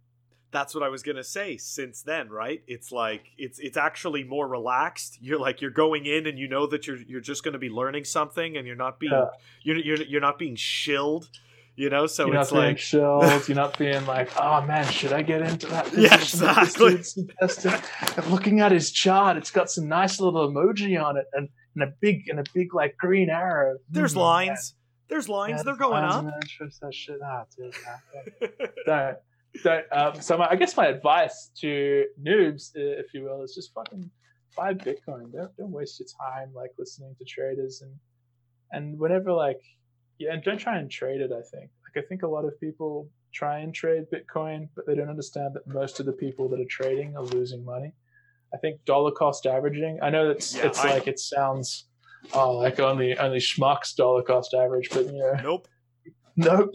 [0.50, 1.56] That's what I was gonna say.
[1.58, 2.62] Since then, right?
[2.66, 5.18] It's like it's it's actually more relaxed.
[5.20, 8.04] You're like you're going in and you know that you're you're just gonna be learning
[8.04, 9.26] something, and you're not being Yeah.
[9.62, 11.28] you're you're you're not being shilled.
[11.76, 13.46] You know, so you're it's not being like shelled.
[13.48, 15.84] You're not being like, oh man, should I get into that?
[15.96, 16.90] Yeah, position exactly.
[16.96, 21.48] dude's invested?" Looking at his chart, it's got some nice little emoji on it, and,
[21.76, 23.76] and a big and a big like green arrow.
[23.90, 24.74] there's Hmm, lines.
[25.08, 25.58] There's lines.
[25.58, 26.24] Yeah, They're going lines, up.
[26.24, 26.32] man.
[26.80, 27.18] That shit
[27.56, 27.74] dude.
[29.64, 29.84] don't.
[29.92, 34.10] Um, so my, I guess my advice to noobs, if you will, is just fucking
[34.56, 35.32] buy Bitcoin.
[35.32, 37.92] Don't don't waste your time like listening to traders and
[38.72, 39.60] and whenever like
[40.18, 41.30] yeah, and don't try and trade it.
[41.32, 44.94] I think like I think a lot of people try and trade Bitcoin, but they
[44.94, 47.92] don't understand that most of the people that are trading are losing money.
[48.54, 49.98] I think dollar cost averaging.
[50.02, 51.86] I know that's Yeah, it's I- like it sounds
[52.34, 55.68] oh like only only schmucks dollar cost average, but you know Nope.
[56.36, 56.70] Nope.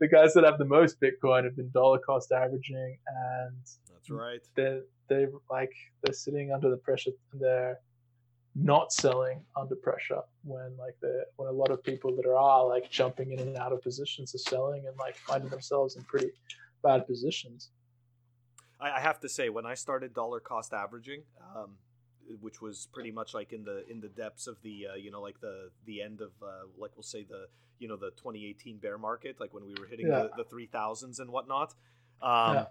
[0.00, 3.56] The guys that have the most Bitcoin have been dollar cost averaging, and
[3.92, 4.40] That's right.
[4.54, 7.10] they're they like they're sitting under the pressure.
[7.34, 7.78] They're
[8.56, 12.90] not selling under pressure when like the when a lot of people that are like
[12.90, 16.30] jumping in and out of positions are selling and like finding themselves in pretty
[16.82, 17.70] bad positions.
[18.80, 21.22] I, I have to say, when I started dollar cost averaging,
[21.56, 21.72] um,
[22.40, 25.20] which was pretty much like in the in the depths of the uh, you know
[25.20, 27.46] like the the end of uh, like we'll say the
[27.78, 30.28] you know the 2018 bear market, like when we were hitting Yeah.
[30.36, 31.74] the, the 3000s and whatnot.
[32.22, 32.64] Um, Yeah.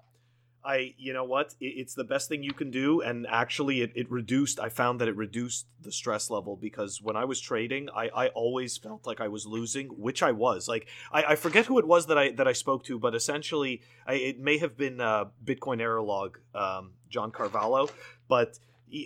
[0.65, 3.91] I you know what it, it's the best thing you can do, and actually it,
[3.95, 4.61] it reduced.
[4.61, 8.27] I found that it reduced the stress level because when I was trading, I, I
[8.29, 10.69] always felt like I was losing, which I was.
[10.69, 13.81] Like I, I forget who it was that I that I spoke to, but essentially
[14.07, 17.89] I, it may have been uh, Bitcoin error log, um, John Carvalho.
[18.29, 18.57] But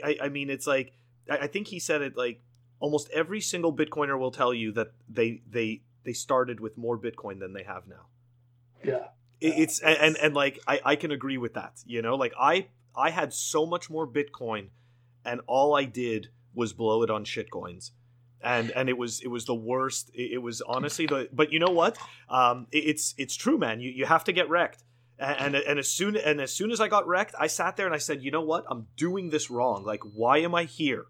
[0.03, 0.93] I, I mean, it's like
[1.29, 2.41] I, I think he said it like
[2.79, 7.39] almost every single Bitcoiner will tell you that they they they started with more Bitcoin
[7.39, 8.05] than they have now.
[8.83, 9.07] Yeah.
[9.41, 11.73] It- It's and, and and like I I can agree with that.
[11.85, 14.69] You know, like I I had so much more Bitcoin,
[15.23, 17.91] and all I did was blow it on shitcoins.
[18.41, 20.09] And and it was it was the worst.
[20.13, 21.27] It, it was honestly the.
[21.33, 21.97] But you know what?
[22.29, 23.79] Um, it- it's it's true, man.
[23.79, 24.83] You you have to get wrecked.
[25.19, 27.95] And, and as soon and as soon as I got wrecked, I sat there and
[27.95, 28.65] I said, you know what?
[28.69, 29.83] I'm doing this wrong.
[29.83, 31.05] Like, why am I here?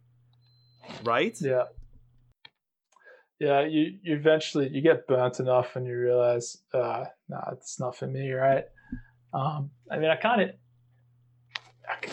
[1.04, 1.38] Right?
[1.42, 1.64] Yeah.
[3.40, 7.96] Yeah, you, you eventually you get burnt enough and you realize, uh, nah, it's not
[7.96, 8.64] for me, right?
[9.34, 10.50] Um, I mean, I kind of,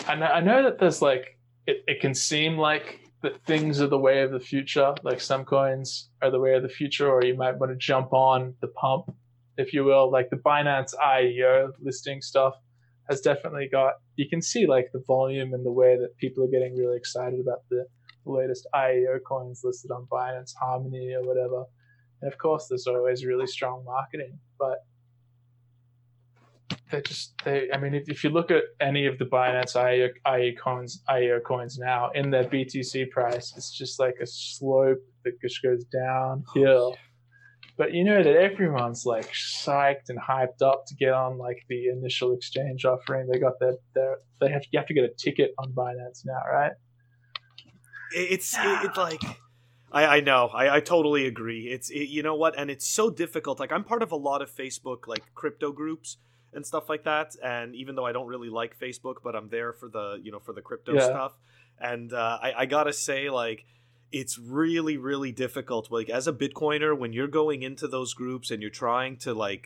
[0.07, 3.97] I, I know that there's like, it, it can seem like that things are the
[3.97, 4.93] way of the future.
[5.01, 8.13] Like some coins are the way of the future, or you might want to jump
[8.13, 9.11] on the pump,
[9.57, 10.11] if you will.
[10.11, 12.55] Like the Binance IEO listing stuff
[13.09, 13.93] has definitely got.
[14.15, 17.39] You can see like the volume and the way that people are getting really excited
[17.39, 17.85] about the
[18.25, 21.65] the latest IEO coins listed on Binance, Harmony, or whatever.
[22.21, 24.79] And of course, there's always really strong marketing, but
[26.91, 27.69] they just they.
[27.71, 31.43] I mean, if, if you look at any of the Binance IEO, IEO coins, IEO
[31.43, 36.95] coins now in their BTC price, it's just like a slope that just goes downhill.
[36.95, 37.04] Oh,
[37.77, 41.87] But you know that everyone's like psyched and hyped up to get on like the
[41.89, 43.27] initial exchange offering.
[43.27, 46.39] They got their, their they have you have to get a ticket on Binance now,
[46.51, 46.71] right?
[48.13, 49.21] It's it, it's like
[49.91, 53.09] I, I know I, I totally agree it's it, you know what and it's so
[53.09, 56.17] difficult like i'm part of a lot of facebook like crypto groups
[56.53, 59.73] and stuff like that and even though i don't really like facebook but i'm there
[59.73, 61.09] for the you know for the crypto Yeah.
[61.09, 61.33] stuff
[61.79, 63.65] and uh, I, I gotta say like
[64.21, 68.61] it's really really difficult like as a bitcoiner when you're going into those groups and
[68.61, 69.63] you're trying to like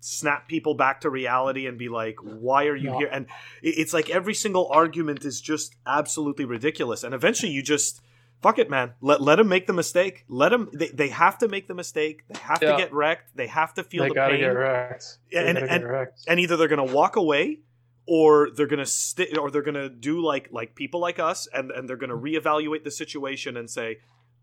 [0.00, 2.98] snap people back to reality and be like why are you Yeah.
[2.98, 3.26] here and
[3.62, 8.00] it's like every single argument is just absolutely ridiculous and eventually you just
[8.42, 11.48] fuck it man let, let them make the mistake let them they, they have to
[11.48, 12.72] make the mistake they have Yeah.
[12.72, 15.04] to get wrecked they have to feel they the gotta pain get wrecked.
[15.32, 16.20] They And- gotta and- get wrecked.
[16.28, 17.60] and either they're gonna walk away
[18.06, 21.88] or they're gonna sti- or they're gonna do like like people like us and and
[21.88, 22.46] they're gonna mm-hmm.
[22.46, 23.98] reevaluate the situation and say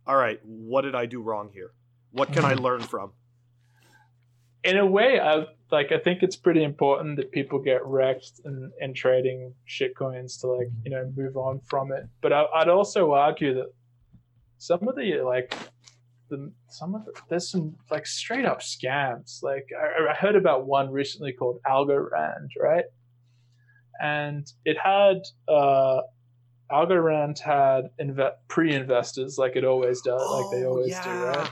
[0.08, 1.72] all right what did i do wrong here
[2.12, 3.12] what can i learn from
[4.64, 8.72] in a way, I like I think it's pretty important that people get wrecked and
[8.80, 12.08] and trading shitcoins to like you know move on from it.
[12.22, 13.74] But I, I'd also argue that
[14.58, 15.56] some of the like
[16.30, 19.42] the some of the, there's some like straight up scams.
[19.42, 22.86] Like I, I heard about one recently called Algorand, right?
[24.02, 26.02] And it had uh,
[26.72, 31.04] Algorand had inve- pre-investors like it always does, oh, like they oh, always yeah.
[31.04, 31.50] do, right?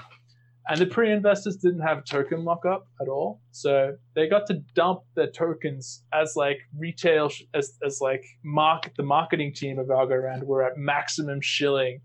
[0.70, 5.30] And the pre-investors didn't have token lockup at all, so they got to dump their
[5.30, 8.94] tokens as like retail, as as like market.
[8.96, 12.02] The marketing team of Algorand were at maximum shilling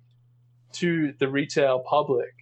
[0.73, 2.33] to the retail public,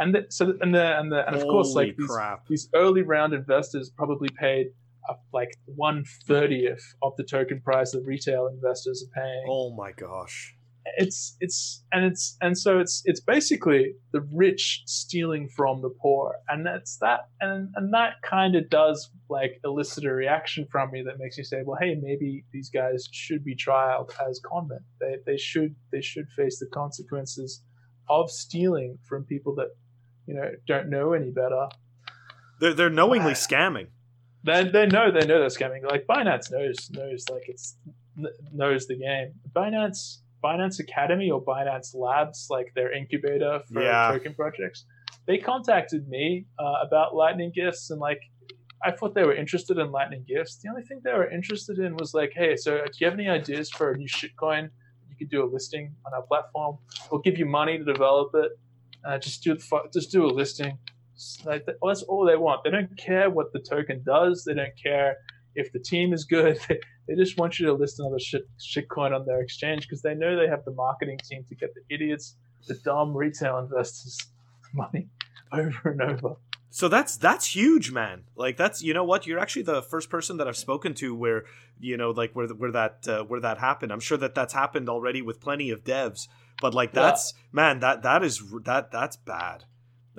[0.00, 2.10] and the, so and the and the and of Holy course like these,
[2.48, 4.72] these early round investors probably paid
[5.32, 9.44] like one thirtieth of the token price that retail investors are paying.
[9.48, 10.54] Oh my gosh!
[10.96, 16.36] It's it's and it's and so it's it's basically the rich stealing from the poor,
[16.48, 21.02] and that's that, and and that kind of does like elicit a reaction from me
[21.06, 24.84] that makes me say, well, hey, maybe these guys should be trialed as conmen.
[25.00, 27.62] They they should they should face the consequences
[28.08, 29.68] of stealing from people that
[30.26, 31.68] you know don't know any better.
[32.60, 33.88] They're they're knowingly uh, scamming.
[34.44, 35.84] They, they know they know they're scamming.
[35.88, 37.76] Like Binance knows knows like it's
[38.52, 39.34] knows the game.
[39.54, 44.10] Binance Binance Academy or Binance Labs, like their incubator for yeah.
[44.10, 44.86] token projects,
[45.26, 48.20] they contacted me uh, about Lightning gifts and like
[48.82, 50.56] I thought they were interested in Lightning gifts.
[50.56, 53.28] The only thing they were interested in was like, hey, so do you have any
[53.28, 54.70] ideas for a new shitcoin?
[55.10, 56.78] You could do a listing on our platform.
[57.10, 58.52] We'll give you money to develop it.
[59.04, 60.78] Uh, just do the, just do a listing.
[61.44, 62.64] Like that's all they want.
[62.64, 64.44] They don't care what the token does.
[64.44, 65.16] They don't care
[65.54, 66.58] if the team is good.
[67.08, 70.36] They, just want you to list another shit coin on their exchange because they know
[70.36, 72.36] they have the marketing team to get the idiots,
[72.68, 74.16] the dumb retail investors
[74.74, 75.08] money
[75.52, 76.36] over and over.
[76.70, 78.22] So that's that's huge, man.
[78.36, 81.46] Like that's you know what you're actually the first person that I've spoken to where
[81.80, 83.92] you know like where where that uh, where that happened.
[83.92, 86.28] I'm sure that that's happened already with plenty of devs,
[86.62, 87.42] but like that's yeah.
[87.50, 89.64] man that that is that that's bad.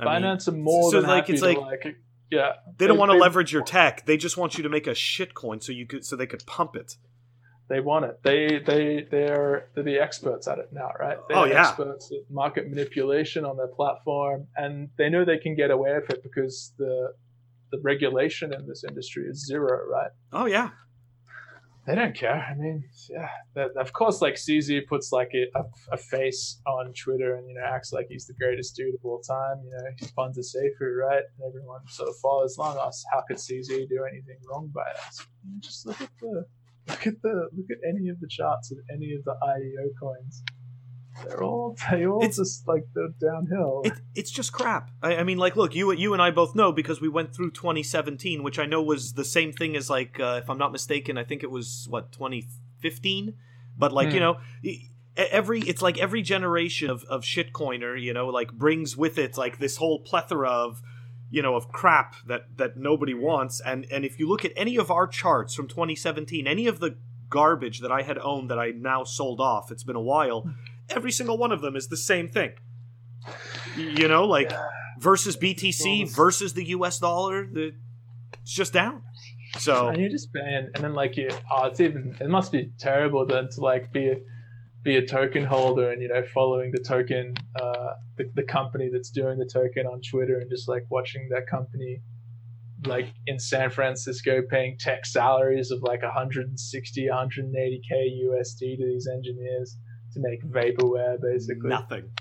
[0.01, 1.95] I Binance mean, are more so than like, happy it's like, like
[2.29, 2.53] yeah.
[2.77, 4.05] They don't want to leverage your tech.
[4.05, 6.45] They just want you to make a shit coin so you could so they could
[6.45, 6.95] pump it.
[7.69, 8.19] They want it.
[8.23, 11.17] They they they're they're the experts at it now, right?
[11.27, 11.69] They're oh yeah.
[11.69, 16.09] Experts at market manipulation on their platform, and they know they can get away with
[16.09, 17.13] it because the
[17.71, 20.11] the regulation in this industry is zero, right?
[20.33, 20.71] Oh yeah
[21.85, 22.45] they don't care.
[22.49, 23.29] I mean, yeah,
[23.77, 27.91] of course, like CZ puts like a, a, face on Twitter and you know acts
[27.91, 29.57] like he's the greatest dude of all time.
[29.63, 31.23] You know, he's fun to say through, right?
[31.37, 33.03] And everyone sort of follows along us.
[33.11, 35.25] How could CZ do anything wrong by us?
[35.59, 36.45] just look at the
[36.87, 40.43] look at the look at any of the charts of any of the IEO coins
[41.23, 43.81] they're all they all it's, just like the downhill.
[43.83, 44.91] It, it's just crap.
[45.01, 47.51] I, I, mean, like, look, you you and I both know because we went through
[47.51, 51.17] 2017, which I know was the same thing as like, uh, if I'm not mistaken,
[51.17, 53.35] I think it was what 2015.
[53.77, 54.13] But like, hmm.
[54.15, 54.37] you know,
[55.15, 59.59] every it's like every generation of of shitcoiner, you know, like brings with it like
[59.59, 60.81] this whole plethora of
[61.31, 64.75] you know of crap that that nobody wants and and if you look at any
[64.75, 66.97] of our charts from 2017 any of the
[67.29, 70.43] garbage that i had owned that i now sold off it's been a while
[70.95, 72.51] every single one of them is the same thing.
[73.77, 74.63] You know, like yeah.
[74.99, 77.73] versus BTC versus the US dollar, the,
[78.41, 79.03] it's just down.
[79.57, 82.71] So and you just paying, and then like you, oh, it's even it must be
[82.79, 84.15] terrible then to like be a,
[84.83, 89.09] be a token holder and you know following the token, uh, the, the company that's
[89.09, 92.01] doing the token on Twitter and just like watching that company
[92.85, 99.77] like in San Francisco paying tech salaries of like 160, 180k USD to these engineers
[100.13, 101.69] to make vaporware, basically.
[101.69, 102.11] Nothing.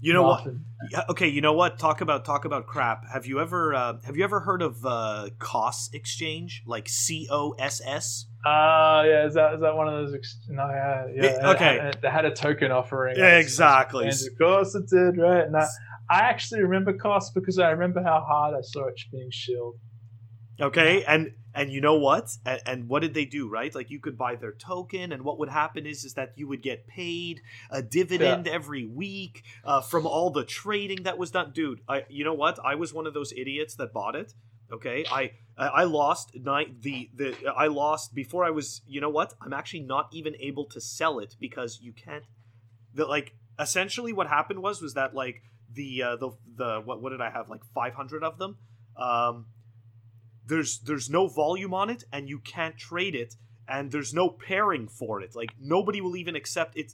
[0.00, 0.64] You know Nothing.
[0.92, 1.10] what?
[1.10, 1.78] Okay, you know what?
[1.78, 3.04] Talk about talk about crap.
[3.10, 7.52] Have you ever uh, have you ever heard of uh, COSS Exchange, like C O
[7.58, 8.26] S S?
[8.44, 9.26] Ah, uh, yeah.
[9.26, 10.14] Is that is that one of those?
[10.14, 11.24] Ex- no, yeah, yeah.
[11.24, 13.16] It, okay, they had a token offering.
[13.16, 14.04] Yeah, exactly.
[14.04, 15.46] And of course it did, right?
[15.46, 15.66] And I,
[16.10, 19.76] I actually remember COSS because I remember how hard I saw it being shilled.
[20.60, 22.36] Okay, and and you know what?
[22.44, 23.48] And, and, what did they do?
[23.48, 26.46] Right, like you could buy their token, and what would happen is is that you
[26.46, 27.40] would get paid
[27.70, 28.52] a dividend yeah.
[28.52, 31.52] every week uh, from all the trading that was done.
[31.52, 32.58] Dude, I you know what?
[32.62, 34.34] I was one of those idiots that bought it.
[34.70, 38.82] Okay, I I lost night the the I lost before I was.
[38.86, 39.32] You know what?
[39.40, 42.24] I'm actually not even able to sell it because you can't.
[42.92, 45.40] The like essentially what happened was was that like
[45.72, 48.58] the uh, the the what what did I have like 500 of them.
[48.96, 49.46] Um,
[50.46, 53.34] there's there's no volume on it and you can't trade it
[53.68, 56.92] and there's no pairing for it like nobody will even accept it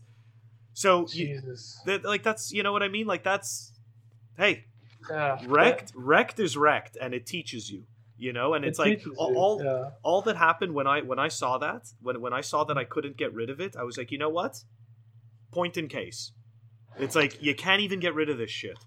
[0.73, 1.81] so Jesus.
[1.87, 3.73] Like that's you know what i mean like that's
[4.39, 4.65] hey
[5.11, 5.39] Yeah.
[5.47, 7.85] wrecked wrecked is wrecked and it teaches you
[8.17, 9.91] you know and It it's like all all, yeah.
[10.03, 12.85] all that happened when i when i saw that when when i saw that i
[12.85, 14.55] couldn't get rid of it i was like you know what
[15.53, 16.33] point in case
[16.99, 18.79] it's like you can't even get rid of this shit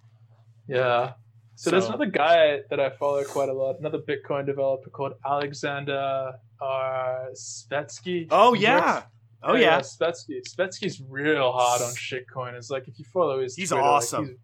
[0.68, 1.14] Yeah.
[1.58, 6.34] So, there's another guy that I follow quite a lot, another Bitcoin developer called Alexander
[6.62, 8.28] uh, Svetski.
[8.32, 9.08] oh yeah works-
[9.44, 10.42] oh yeah Svetski.
[10.48, 12.56] Svetski's real hard on shitcoin.
[12.56, 14.26] It's like if you follow his, He's Twitter, like, awesome.
[14.26, 14.36] he's,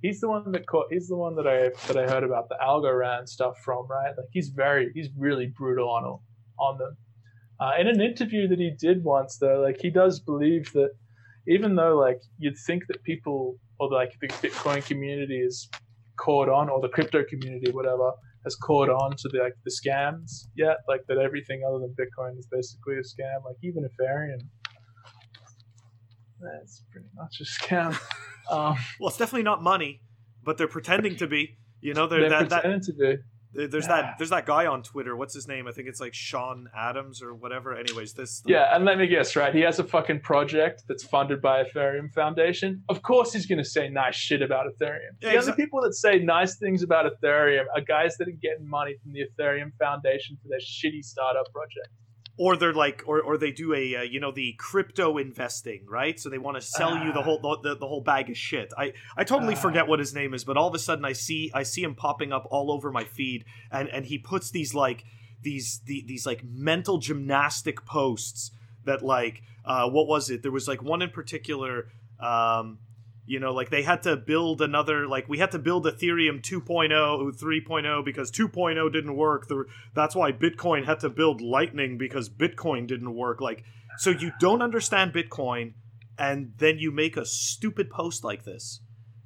[0.00, 0.86] he's the one that caught.
[0.90, 3.86] He's the one that I that I heard about the Algorand stuff from.
[3.86, 6.18] Right, like he's very, he's really brutal on
[6.58, 6.96] on them.
[7.60, 10.90] Uh, in an interview that he did once, though, like he does believe that
[11.46, 15.68] even though like you'd think that people or like the Bitcoin community is
[16.16, 18.12] caught on, or the crypto community, whatever,
[18.44, 22.38] has caught on to the like the scams yet, like that everything other than Bitcoin
[22.38, 23.44] is basically a scam.
[23.44, 24.40] Like even Ethereum,
[26.40, 27.98] that's pretty much a scam.
[28.50, 30.02] um, well it's definitely not money
[30.44, 33.16] but they're pretending to be you know they're, they're that, that pretending to be.
[33.54, 34.16] There- There's that.
[34.18, 35.16] There's that guy on Twitter.
[35.16, 35.66] What's his name?
[35.68, 37.74] I think it's like Sean Adams or whatever.
[37.76, 38.42] Anyways, this.
[38.46, 39.54] Yeah, and let me guess, right?
[39.54, 42.82] He has a fucking project that's funded by Ethereum Foundation.
[42.88, 44.98] Of course, he's going to say nice shit about Ethereum.
[45.20, 48.68] Yeah, the only people that say nice things about Ethereum are guys that are getting
[48.68, 51.88] money from the Ethereum Foundation for their shitty startup project.
[52.36, 56.18] Or they're like, or or they do a, uh, you know, the crypto investing, right?
[56.18, 57.22] So they want to sell you the Ah.
[57.22, 58.72] whole the, the whole bag of shit.
[58.76, 59.58] I I totally Ah.
[59.60, 61.94] forget what his name is, but all of a sudden I see I see him
[61.94, 65.04] popping up all over my feed, and and he puts these like
[65.42, 68.50] these the, these like mental gymnastic posts
[68.84, 70.42] that like uh what was it?
[70.42, 71.86] There was like one in particular.
[72.18, 72.78] Um,
[73.26, 76.90] you know like they had to build another like we had to build ethereum 2.0
[77.40, 79.48] 3.0 because 2.0 didn't work.
[79.48, 79.64] The,
[79.94, 83.40] that's why bitcoin had to build lightning because bitcoin didn't work.
[83.40, 83.64] Like
[83.98, 85.74] so you don't understand bitcoin
[86.18, 88.80] and then you make a stupid post like this.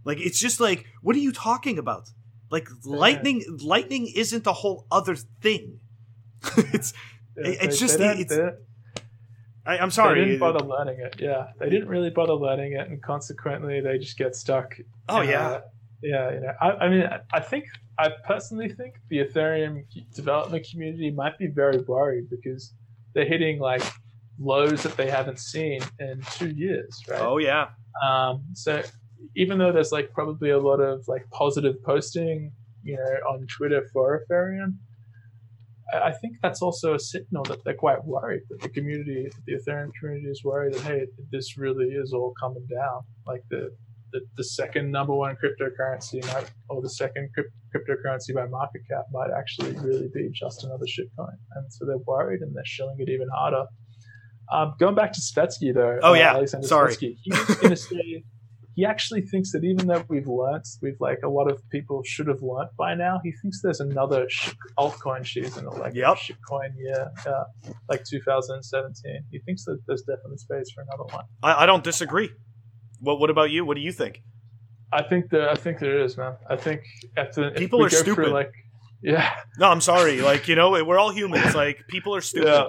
[0.05, 2.09] Like it's just like what are you talking about?
[2.51, 5.81] Like lightning lightning isn't a whole other thing.
[6.73, 6.93] It's
[7.35, 8.39] They- It's just it's-
[9.69, 11.17] they I, They sorry didn't bother learning it.
[11.21, 14.75] Yeah, they didn't really bother learning it, and consequently, they just get stuck.
[15.09, 15.61] oh yeah uh,
[16.03, 16.31] yeah.
[16.33, 17.65] You know, I, I mean, I- I think
[17.99, 22.73] I personally think the Ethereum development community might be very worried because
[23.15, 23.83] they're hitting like
[24.41, 27.21] lows that they haven't seen in two years, right?
[27.21, 27.67] oh yeah
[28.09, 28.83] Um, so
[29.35, 32.53] even though there's like probably a lot of like positive posting,
[32.85, 34.77] you know, on Twitter for Ethereum,
[35.93, 39.91] I think that's also a signal that they're quite worried that the community, the Ethereum
[39.99, 43.03] community, is worried that hey, this really is all coming down.
[43.27, 43.71] Like the
[44.13, 49.05] the, the second number one cryptocurrency might, or the second crypt, cryptocurrency by market cap
[49.13, 53.09] might actually really be just another shitcoin, and so they're worried and they're shilling it
[53.09, 53.65] even harder.
[54.51, 55.99] Um, going back to Svetski though.
[56.03, 56.33] Oh, uh, yeah.
[56.33, 56.95] Alexander Sorry.
[56.95, 58.25] Svetski, he was going to say
[58.79, 62.29] he actually thinks that even though we've learnt, we've like a lot of people should
[62.29, 63.15] have learnt by now.
[63.25, 66.17] He thinks there's another sh- altcoin season, or like Yep.
[66.25, 67.45] shitcoin year, uh,
[67.89, 69.25] like 2017.
[69.33, 71.25] He thinks that there's definitely space for another one.
[71.43, 72.31] I, I don't disagree
[73.01, 74.15] what what about you what do you think
[74.93, 76.35] I think there, I think there is, man.
[76.49, 76.81] I think
[77.17, 78.33] after People are go through, stupid.
[78.33, 78.53] like,
[79.03, 80.21] yeah, No, I'm sorry.
[80.31, 81.55] Like you know, we're all humans.
[81.55, 82.49] Like people are stupid.
[82.49, 82.67] yeah,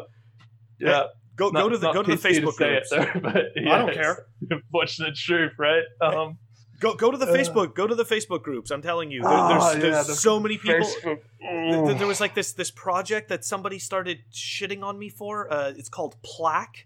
[0.92, 1.04] yeah.
[1.40, 2.90] Go Not- go to the go to the PC to Facebook say it, groups.
[3.14, 4.12] though, but I don't care.
[4.42, 5.84] it's the Unfortunate truth, right?
[6.02, 6.38] Um,
[6.82, 7.34] Go go to the Uh.
[7.36, 7.76] Facebook.
[7.76, 8.72] Go to the Facebook groups.
[8.72, 10.86] I'm telling you, there, oh, there's, yeah, there's the so many people.
[11.04, 15.52] Th- th- there was like this this project that somebody started shitting on me for.
[15.52, 16.86] Uh, it's called Plaque.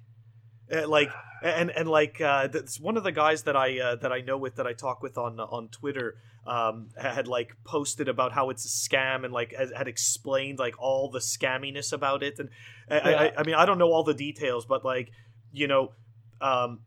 [0.71, 1.09] Uh, like
[1.43, 4.37] and and like uh, that's one of the guys that I uh, that I know
[4.37, 6.15] with that I talk with on on Twitter
[6.47, 10.75] um, had like posted about how it's a scam and like had, had explained like
[10.79, 12.39] all the scamminess about it.
[12.39, 12.49] And
[12.89, 15.11] I, I, I mean I don't know all the details but like
[15.51, 15.91] you know
[16.41, 16.79] um,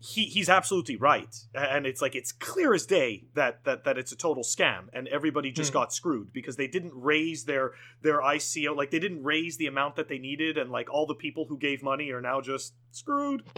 [0.00, 1.34] he he's absolutely right.
[1.54, 5.08] And it's like it's clear as day that that that it's a total scam and
[5.08, 5.78] everybody just Hmm.
[5.80, 7.72] got screwed because they didn't raise their
[8.02, 11.14] their ICO like they didn't raise the amount that they needed and like all the
[11.16, 13.42] people who gave money are now just screwed.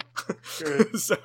[0.96, 1.16] So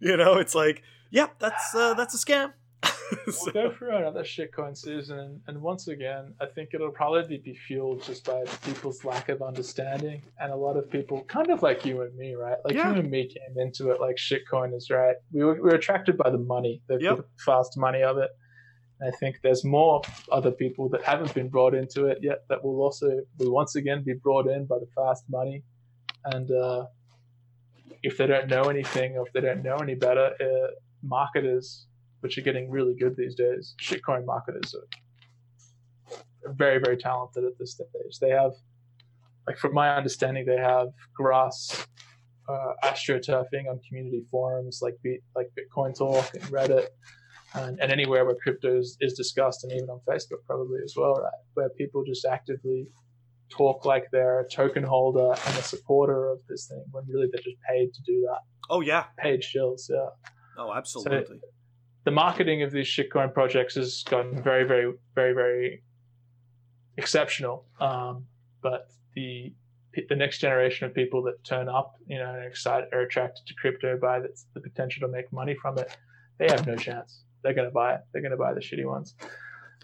[0.00, 2.52] you know it's like yeah that's uh, that's a scam
[3.30, 7.54] So- We'll go through another shitcoin season, and, once again, I think it'll probably be
[7.54, 11.84] fueled just by people's lack of understanding, and a lot of people, kind of like
[11.84, 12.56] you and me, right?
[12.64, 12.92] Like Yeah.
[12.92, 15.16] you and me came into it like shitcoiners, right?
[15.32, 17.26] We were, we were attracted by the money, the, Yep.
[17.44, 18.30] fast money of it.
[19.00, 22.64] And I think there's more other people that haven't been brought into it yet that
[22.64, 25.62] will also, will once again be brought in by the fast money,
[26.24, 26.86] and uh,
[28.02, 30.70] if they don't know anything or if they don't know any better, uh,
[31.02, 31.86] marketers
[32.22, 33.74] which are getting really good these days.
[33.80, 38.18] Shitcoin marketers are very, very talented at this stage.
[38.20, 38.52] They have,
[39.46, 41.86] like, from my understanding, they have grass
[42.48, 46.86] uh, astroturfing on community forums like Bit, like Bitcoin Talk and Reddit.
[47.54, 51.14] and, and anywhere where crypto is, is discussed, and even on Facebook probably as well,
[51.14, 51.32] right?
[51.54, 52.86] Where people just actively
[53.50, 57.42] talk like they're a token holder and a supporter of this thing when really they're
[57.42, 58.40] just paid to do that.
[58.70, 59.90] Oh yeah, paid shills.
[59.90, 60.08] Yeah.
[60.58, 61.36] Oh, absolutely.
[61.36, 61.46] So
[62.04, 65.82] the marketing of these shitcoin projects has gotten very, very, very, very
[66.96, 67.66] exceptional.
[67.80, 68.26] Um,
[68.62, 69.54] but the
[70.08, 73.54] the next generation of people that turn up, you know, and excited are attracted to
[73.54, 75.94] crypto by the, the potential to make money from it,
[76.38, 77.24] they have no chance.
[77.42, 78.00] They're going to buy it.
[78.10, 79.14] They're going to buy the shitty ones.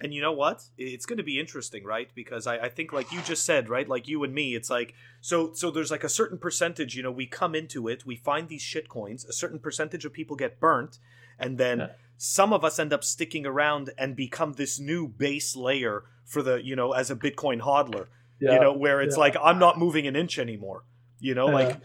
[0.00, 0.62] And you know what?
[0.78, 2.08] It's going to be interesting, right?
[2.14, 3.88] Because I, I think, like you just said, right?
[3.88, 5.52] Like you and me, it's like so.
[5.54, 6.94] So there's like a certain percentage.
[6.94, 9.24] You know, we come into it, we find these shit coins.
[9.24, 10.98] A certain percentage of people get burnt,
[11.38, 11.86] and then yeah.
[12.18, 16.62] Some of us end up sticking around and become this new base layer for the
[16.62, 18.08] you know as a Bitcoin hodler.
[18.40, 18.54] Yeah.
[18.54, 19.20] You know, where it's yeah.
[19.20, 20.84] like I'm not moving an inch anymore.
[21.20, 21.80] You know, like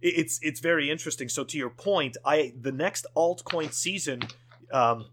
[0.00, 1.28] it's it's very interesting.
[1.28, 4.22] So to your point, I the next altcoin season.
[4.72, 5.06] Um,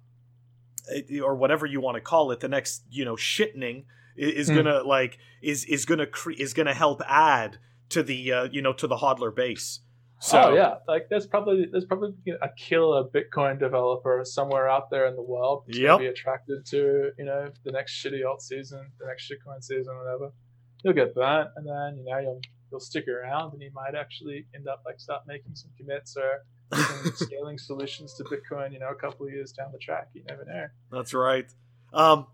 [1.23, 3.83] or whatever you want to call it, the next you know shittening
[4.15, 4.55] is, mm.
[4.55, 7.57] gonna like is is gonna cre- is gonna help add
[7.89, 9.81] to the uh, you know to the hodler base.
[10.21, 15.07] So oh, yeah, like there's probably there's probably a killer Bitcoin developer somewhere out there
[15.07, 15.99] in the world to yep.
[15.99, 20.33] be attracted to you know the next shitty alt season, the next shitcoin season, whatever.
[20.83, 24.45] You'll get burnt, and then you know you'll you'll stick around, and you might actually
[24.53, 26.43] end up like start making some commits or
[27.15, 30.09] scaling solutions to Bitcoin, you know, a couple of years down the track.
[30.13, 30.67] You never know.
[30.91, 31.49] That's right.
[31.93, 32.27] Um,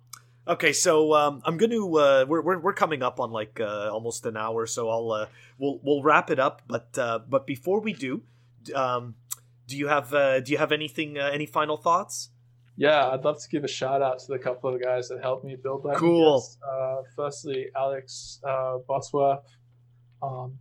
[0.48, 3.90] okay, so um, I'm going to uh, we're, we're we're coming up on like uh,
[3.92, 5.26] almost an hour, so I'll uh,
[5.58, 6.62] we'll we'll wrap it up.
[6.68, 8.24] But uh, but before we do,
[8.74, 9.16] um,
[9.68, 12.30] do you have uh, do you have anything uh, any final thoughts?
[12.78, 15.46] Yeah, I'd love to give a shout out to the couple of guys that helped
[15.46, 15.96] me build that.
[15.96, 16.44] Cool.
[16.68, 19.46] Uh, firstly, Alex uh, Bosworth.
[20.22, 20.60] Um,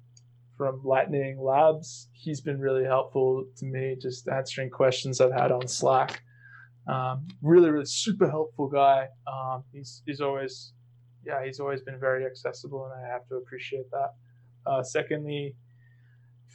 [0.57, 2.09] from Lightning Labs.
[2.13, 6.23] He's been really helpful to me, just answering questions I've had on Slack.
[6.87, 9.09] Um, really, really super helpful guy.
[9.27, 10.73] Um, he's he's always,
[11.27, 14.15] yeah, he's always been very accessible, and I have to appreciate that.
[14.71, 15.57] Uh, secondly,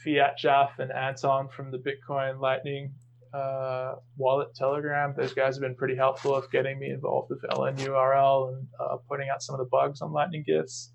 [0.04, 2.92] fiatjaf and Anton from the Bitcoin Lightning
[3.32, 5.14] uh, wallet Telegram.
[5.16, 9.28] Those guys have been pretty helpful of getting me involved with LNURL and uh, pointing
[9.28, 10.92] out some of the bugs on Lightning gifts.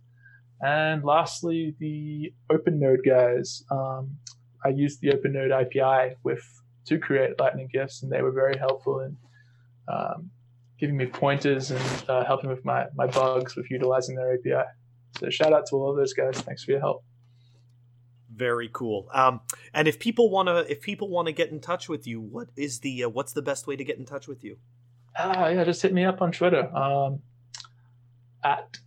[0.61, 3.63] And lastly, the OpenNode guys.
[3.69, 4.17] Um,
[4.65, 6.43] I used the OpenNode API with
[6.85, 9.17] to create Lightning gifts, and they were very helpful in
[9.87, 10.29] um,
[10.79, 14.67] giving me pointers and uh, helping with my, my bugs with utilizing their API.
[15.19, 16.39] So shout out to all of those guys.
[16.41, 17.03] Thanks for your help.
[18.33, 19.07] Very cool.
[19.13, 19.41] Um,
[19.73, 22.49] and if people want to, if people want to get in touch with you, what
[22.57, 24.57] is the uh, what's the best way to get in touch with you?
[25.17, 27.21] Ah, uh, yeah, just hit me up on Twitter um,
[28.43, 28.77] at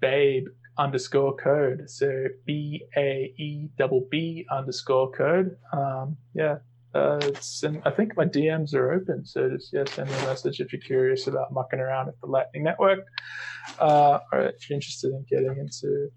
[0.00, 1.88] Babe underscore code.
[1.88, 5.56] So B A E double B underscore code.
[5.72, 6.56] Um, yeah.
[6.94, 10.26] Uh, it's, and I think my DMs are open, so just yeah, send me a
[10.26, 13.00] message if you're curious about mucking around with the Lightning Network,
[13.78, 16.08] uh, or if you're interested in getting into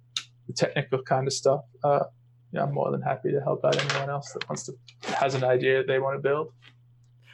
[0.47, 1.61] the technical kind of stuff.
[1.83, 2.05] Uh,
[2.51, 4.73] yeah, I'm more than happy to help out anyone else that wants to
[5.15, 6.51] has an idea that they want to build.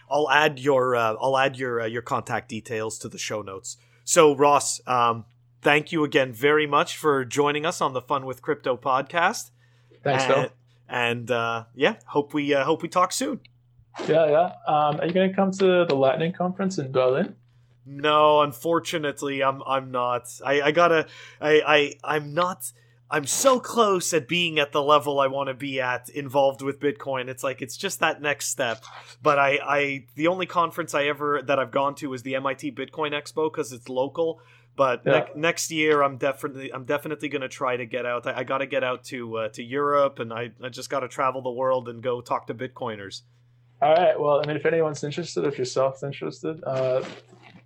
[0.10, 3.78] I'll add your uh, I'll add your uh, your contact details to the show notes.
[4.04, 5.26] So Ross, um,
[5.62, 9.52] thank you again very much for joining us on the Fun with Crypto podcast.
[10.04, 10.50] Thanks, and, Phil.
[10.88, 13.40] And uh, yeah, hope we uh, hope we talk soon.
[14.08, 14.52] Yeah, yeah.
[14.68, 17.36] Um, are you going to come to the Lightning conference in Berlin?
[17.86, 20.28] No, unfortunately, I'm I'm not.
[20.44, 21.08] I, I gotta.
[21.40, 22.72] I, I I'm not.
[23.12, 26.80] I'm so close at being at the level I want to be at involved with
[26.80, 27.28] Bitcoin.
[27.28, 28.84] It's like it's just that next step.
[29.22, 32.72] But I, I the only conference I ever that I've gone to is the MIT
[32.72, 34.42] Bitcoin Expo because it's local.
[34.76, 35.26] But yeah.
[35.34, 38.28] ne- next year, I'm definitely I'm definitely going to try to get out.
[38.28, 41.00] I, I got to get out to uh, to Europe, and I, I just got
[41.02, 43.22] to travel the world and go talk to Bitcoiners.
[43.82, 44.20] All right.
[44.20, 47.04] Well, I mean, if anyone's interested, if yourself's interested, uh,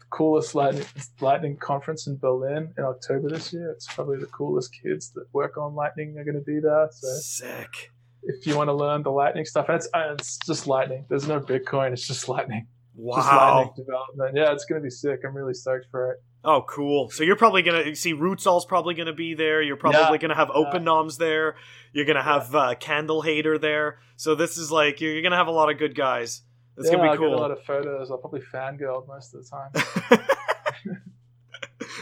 [0.10, 0.86] coolest lightning,
[1.22, 3.72] lightning conference in Berlin in October this year.
[3.72, 6.90] It's probably the coolest kids that work on lightning are going to be there.
[6.92, 7.92] So sick.
[8.24, 11.06] If you want to learn the lightning stuff, it's uh, it's just lightning.
[11.10, 11.94] There's no Bitcoin.
[11.94, 12.68] It's just lightning.
[12.96, 13.16] Wow.
[13.16, 14.38] Just lightning development.
[14.38, 15.22] Yeah, it's going to be sick.
[15.26, 16.24] I'm really stoked for it.
[16.44, 17.10] Oh, cool.
[17.10, 19.62] So you're probably gonna see Rootsall's probably gonna be there.
[19.62, 21.56] You're probably yeah, gonna have Open Noms there.
[21.92, 24.00] You're gonna have uh, Candle Hater there.
[24.16, 26.42] So this is like you're, gonna have a lot of good guys.
[26.78, 27.30] It's yeah, gonna be I'll cool.
[27.30, 28.10] Get a lot of photos.
[28.10, 30.98] I'll probably fangirl most of the time.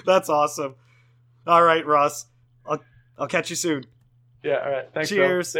[0.06, 0.76] That's awesome.
[1.48, 2.28] All right, Ross.
[2.66, 2.84] I'll
[3.18, 3.86] I'll catch you soon.
[4.44, 4.62] Yeah.
[4.64, 4.86] All right.
[4.94, 5.10] Thanks.
[5.10, 5.56] Cheers.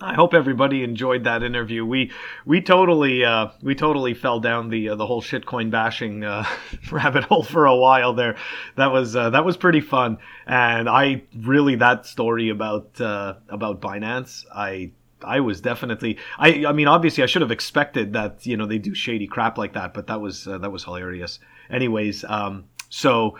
[0.00, 1.84] I hope everybody enjoyed that interview.
[1.84, 2.12] We
[2.44, 6.44] we totally uh, we totally fell down the uh, the whole shitcoin bashing uh,
[6.90, 8.36] rabbit hole for a while there.
[8.76, 13.80] That was uh, that was pretty fun, and I really that story about uh, about
[13.80, 14.44] Binance.
[14.54, 14.90] I
[15.24, 18.78] I was definitely I I mean obviously I should have expected that you know they
[18.78, 21.38] do shady crap like that, but that was uh, that was hilarious.
[21.70, 23.38] Anyways, um, so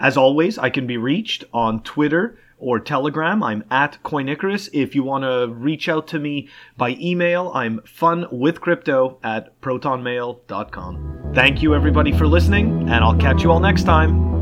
[0.00, 3.42] as always, I can be reached on Twitter or Telegram.
[3.42, 4.68] I'm at Coinicarus.
[4.72, 11.32] If you want to reach out to me by email, I'm funwithcrypto at protonmail.com.
[11.34, 14.33] Thank you everybody for listening, and I'll catch you all next time.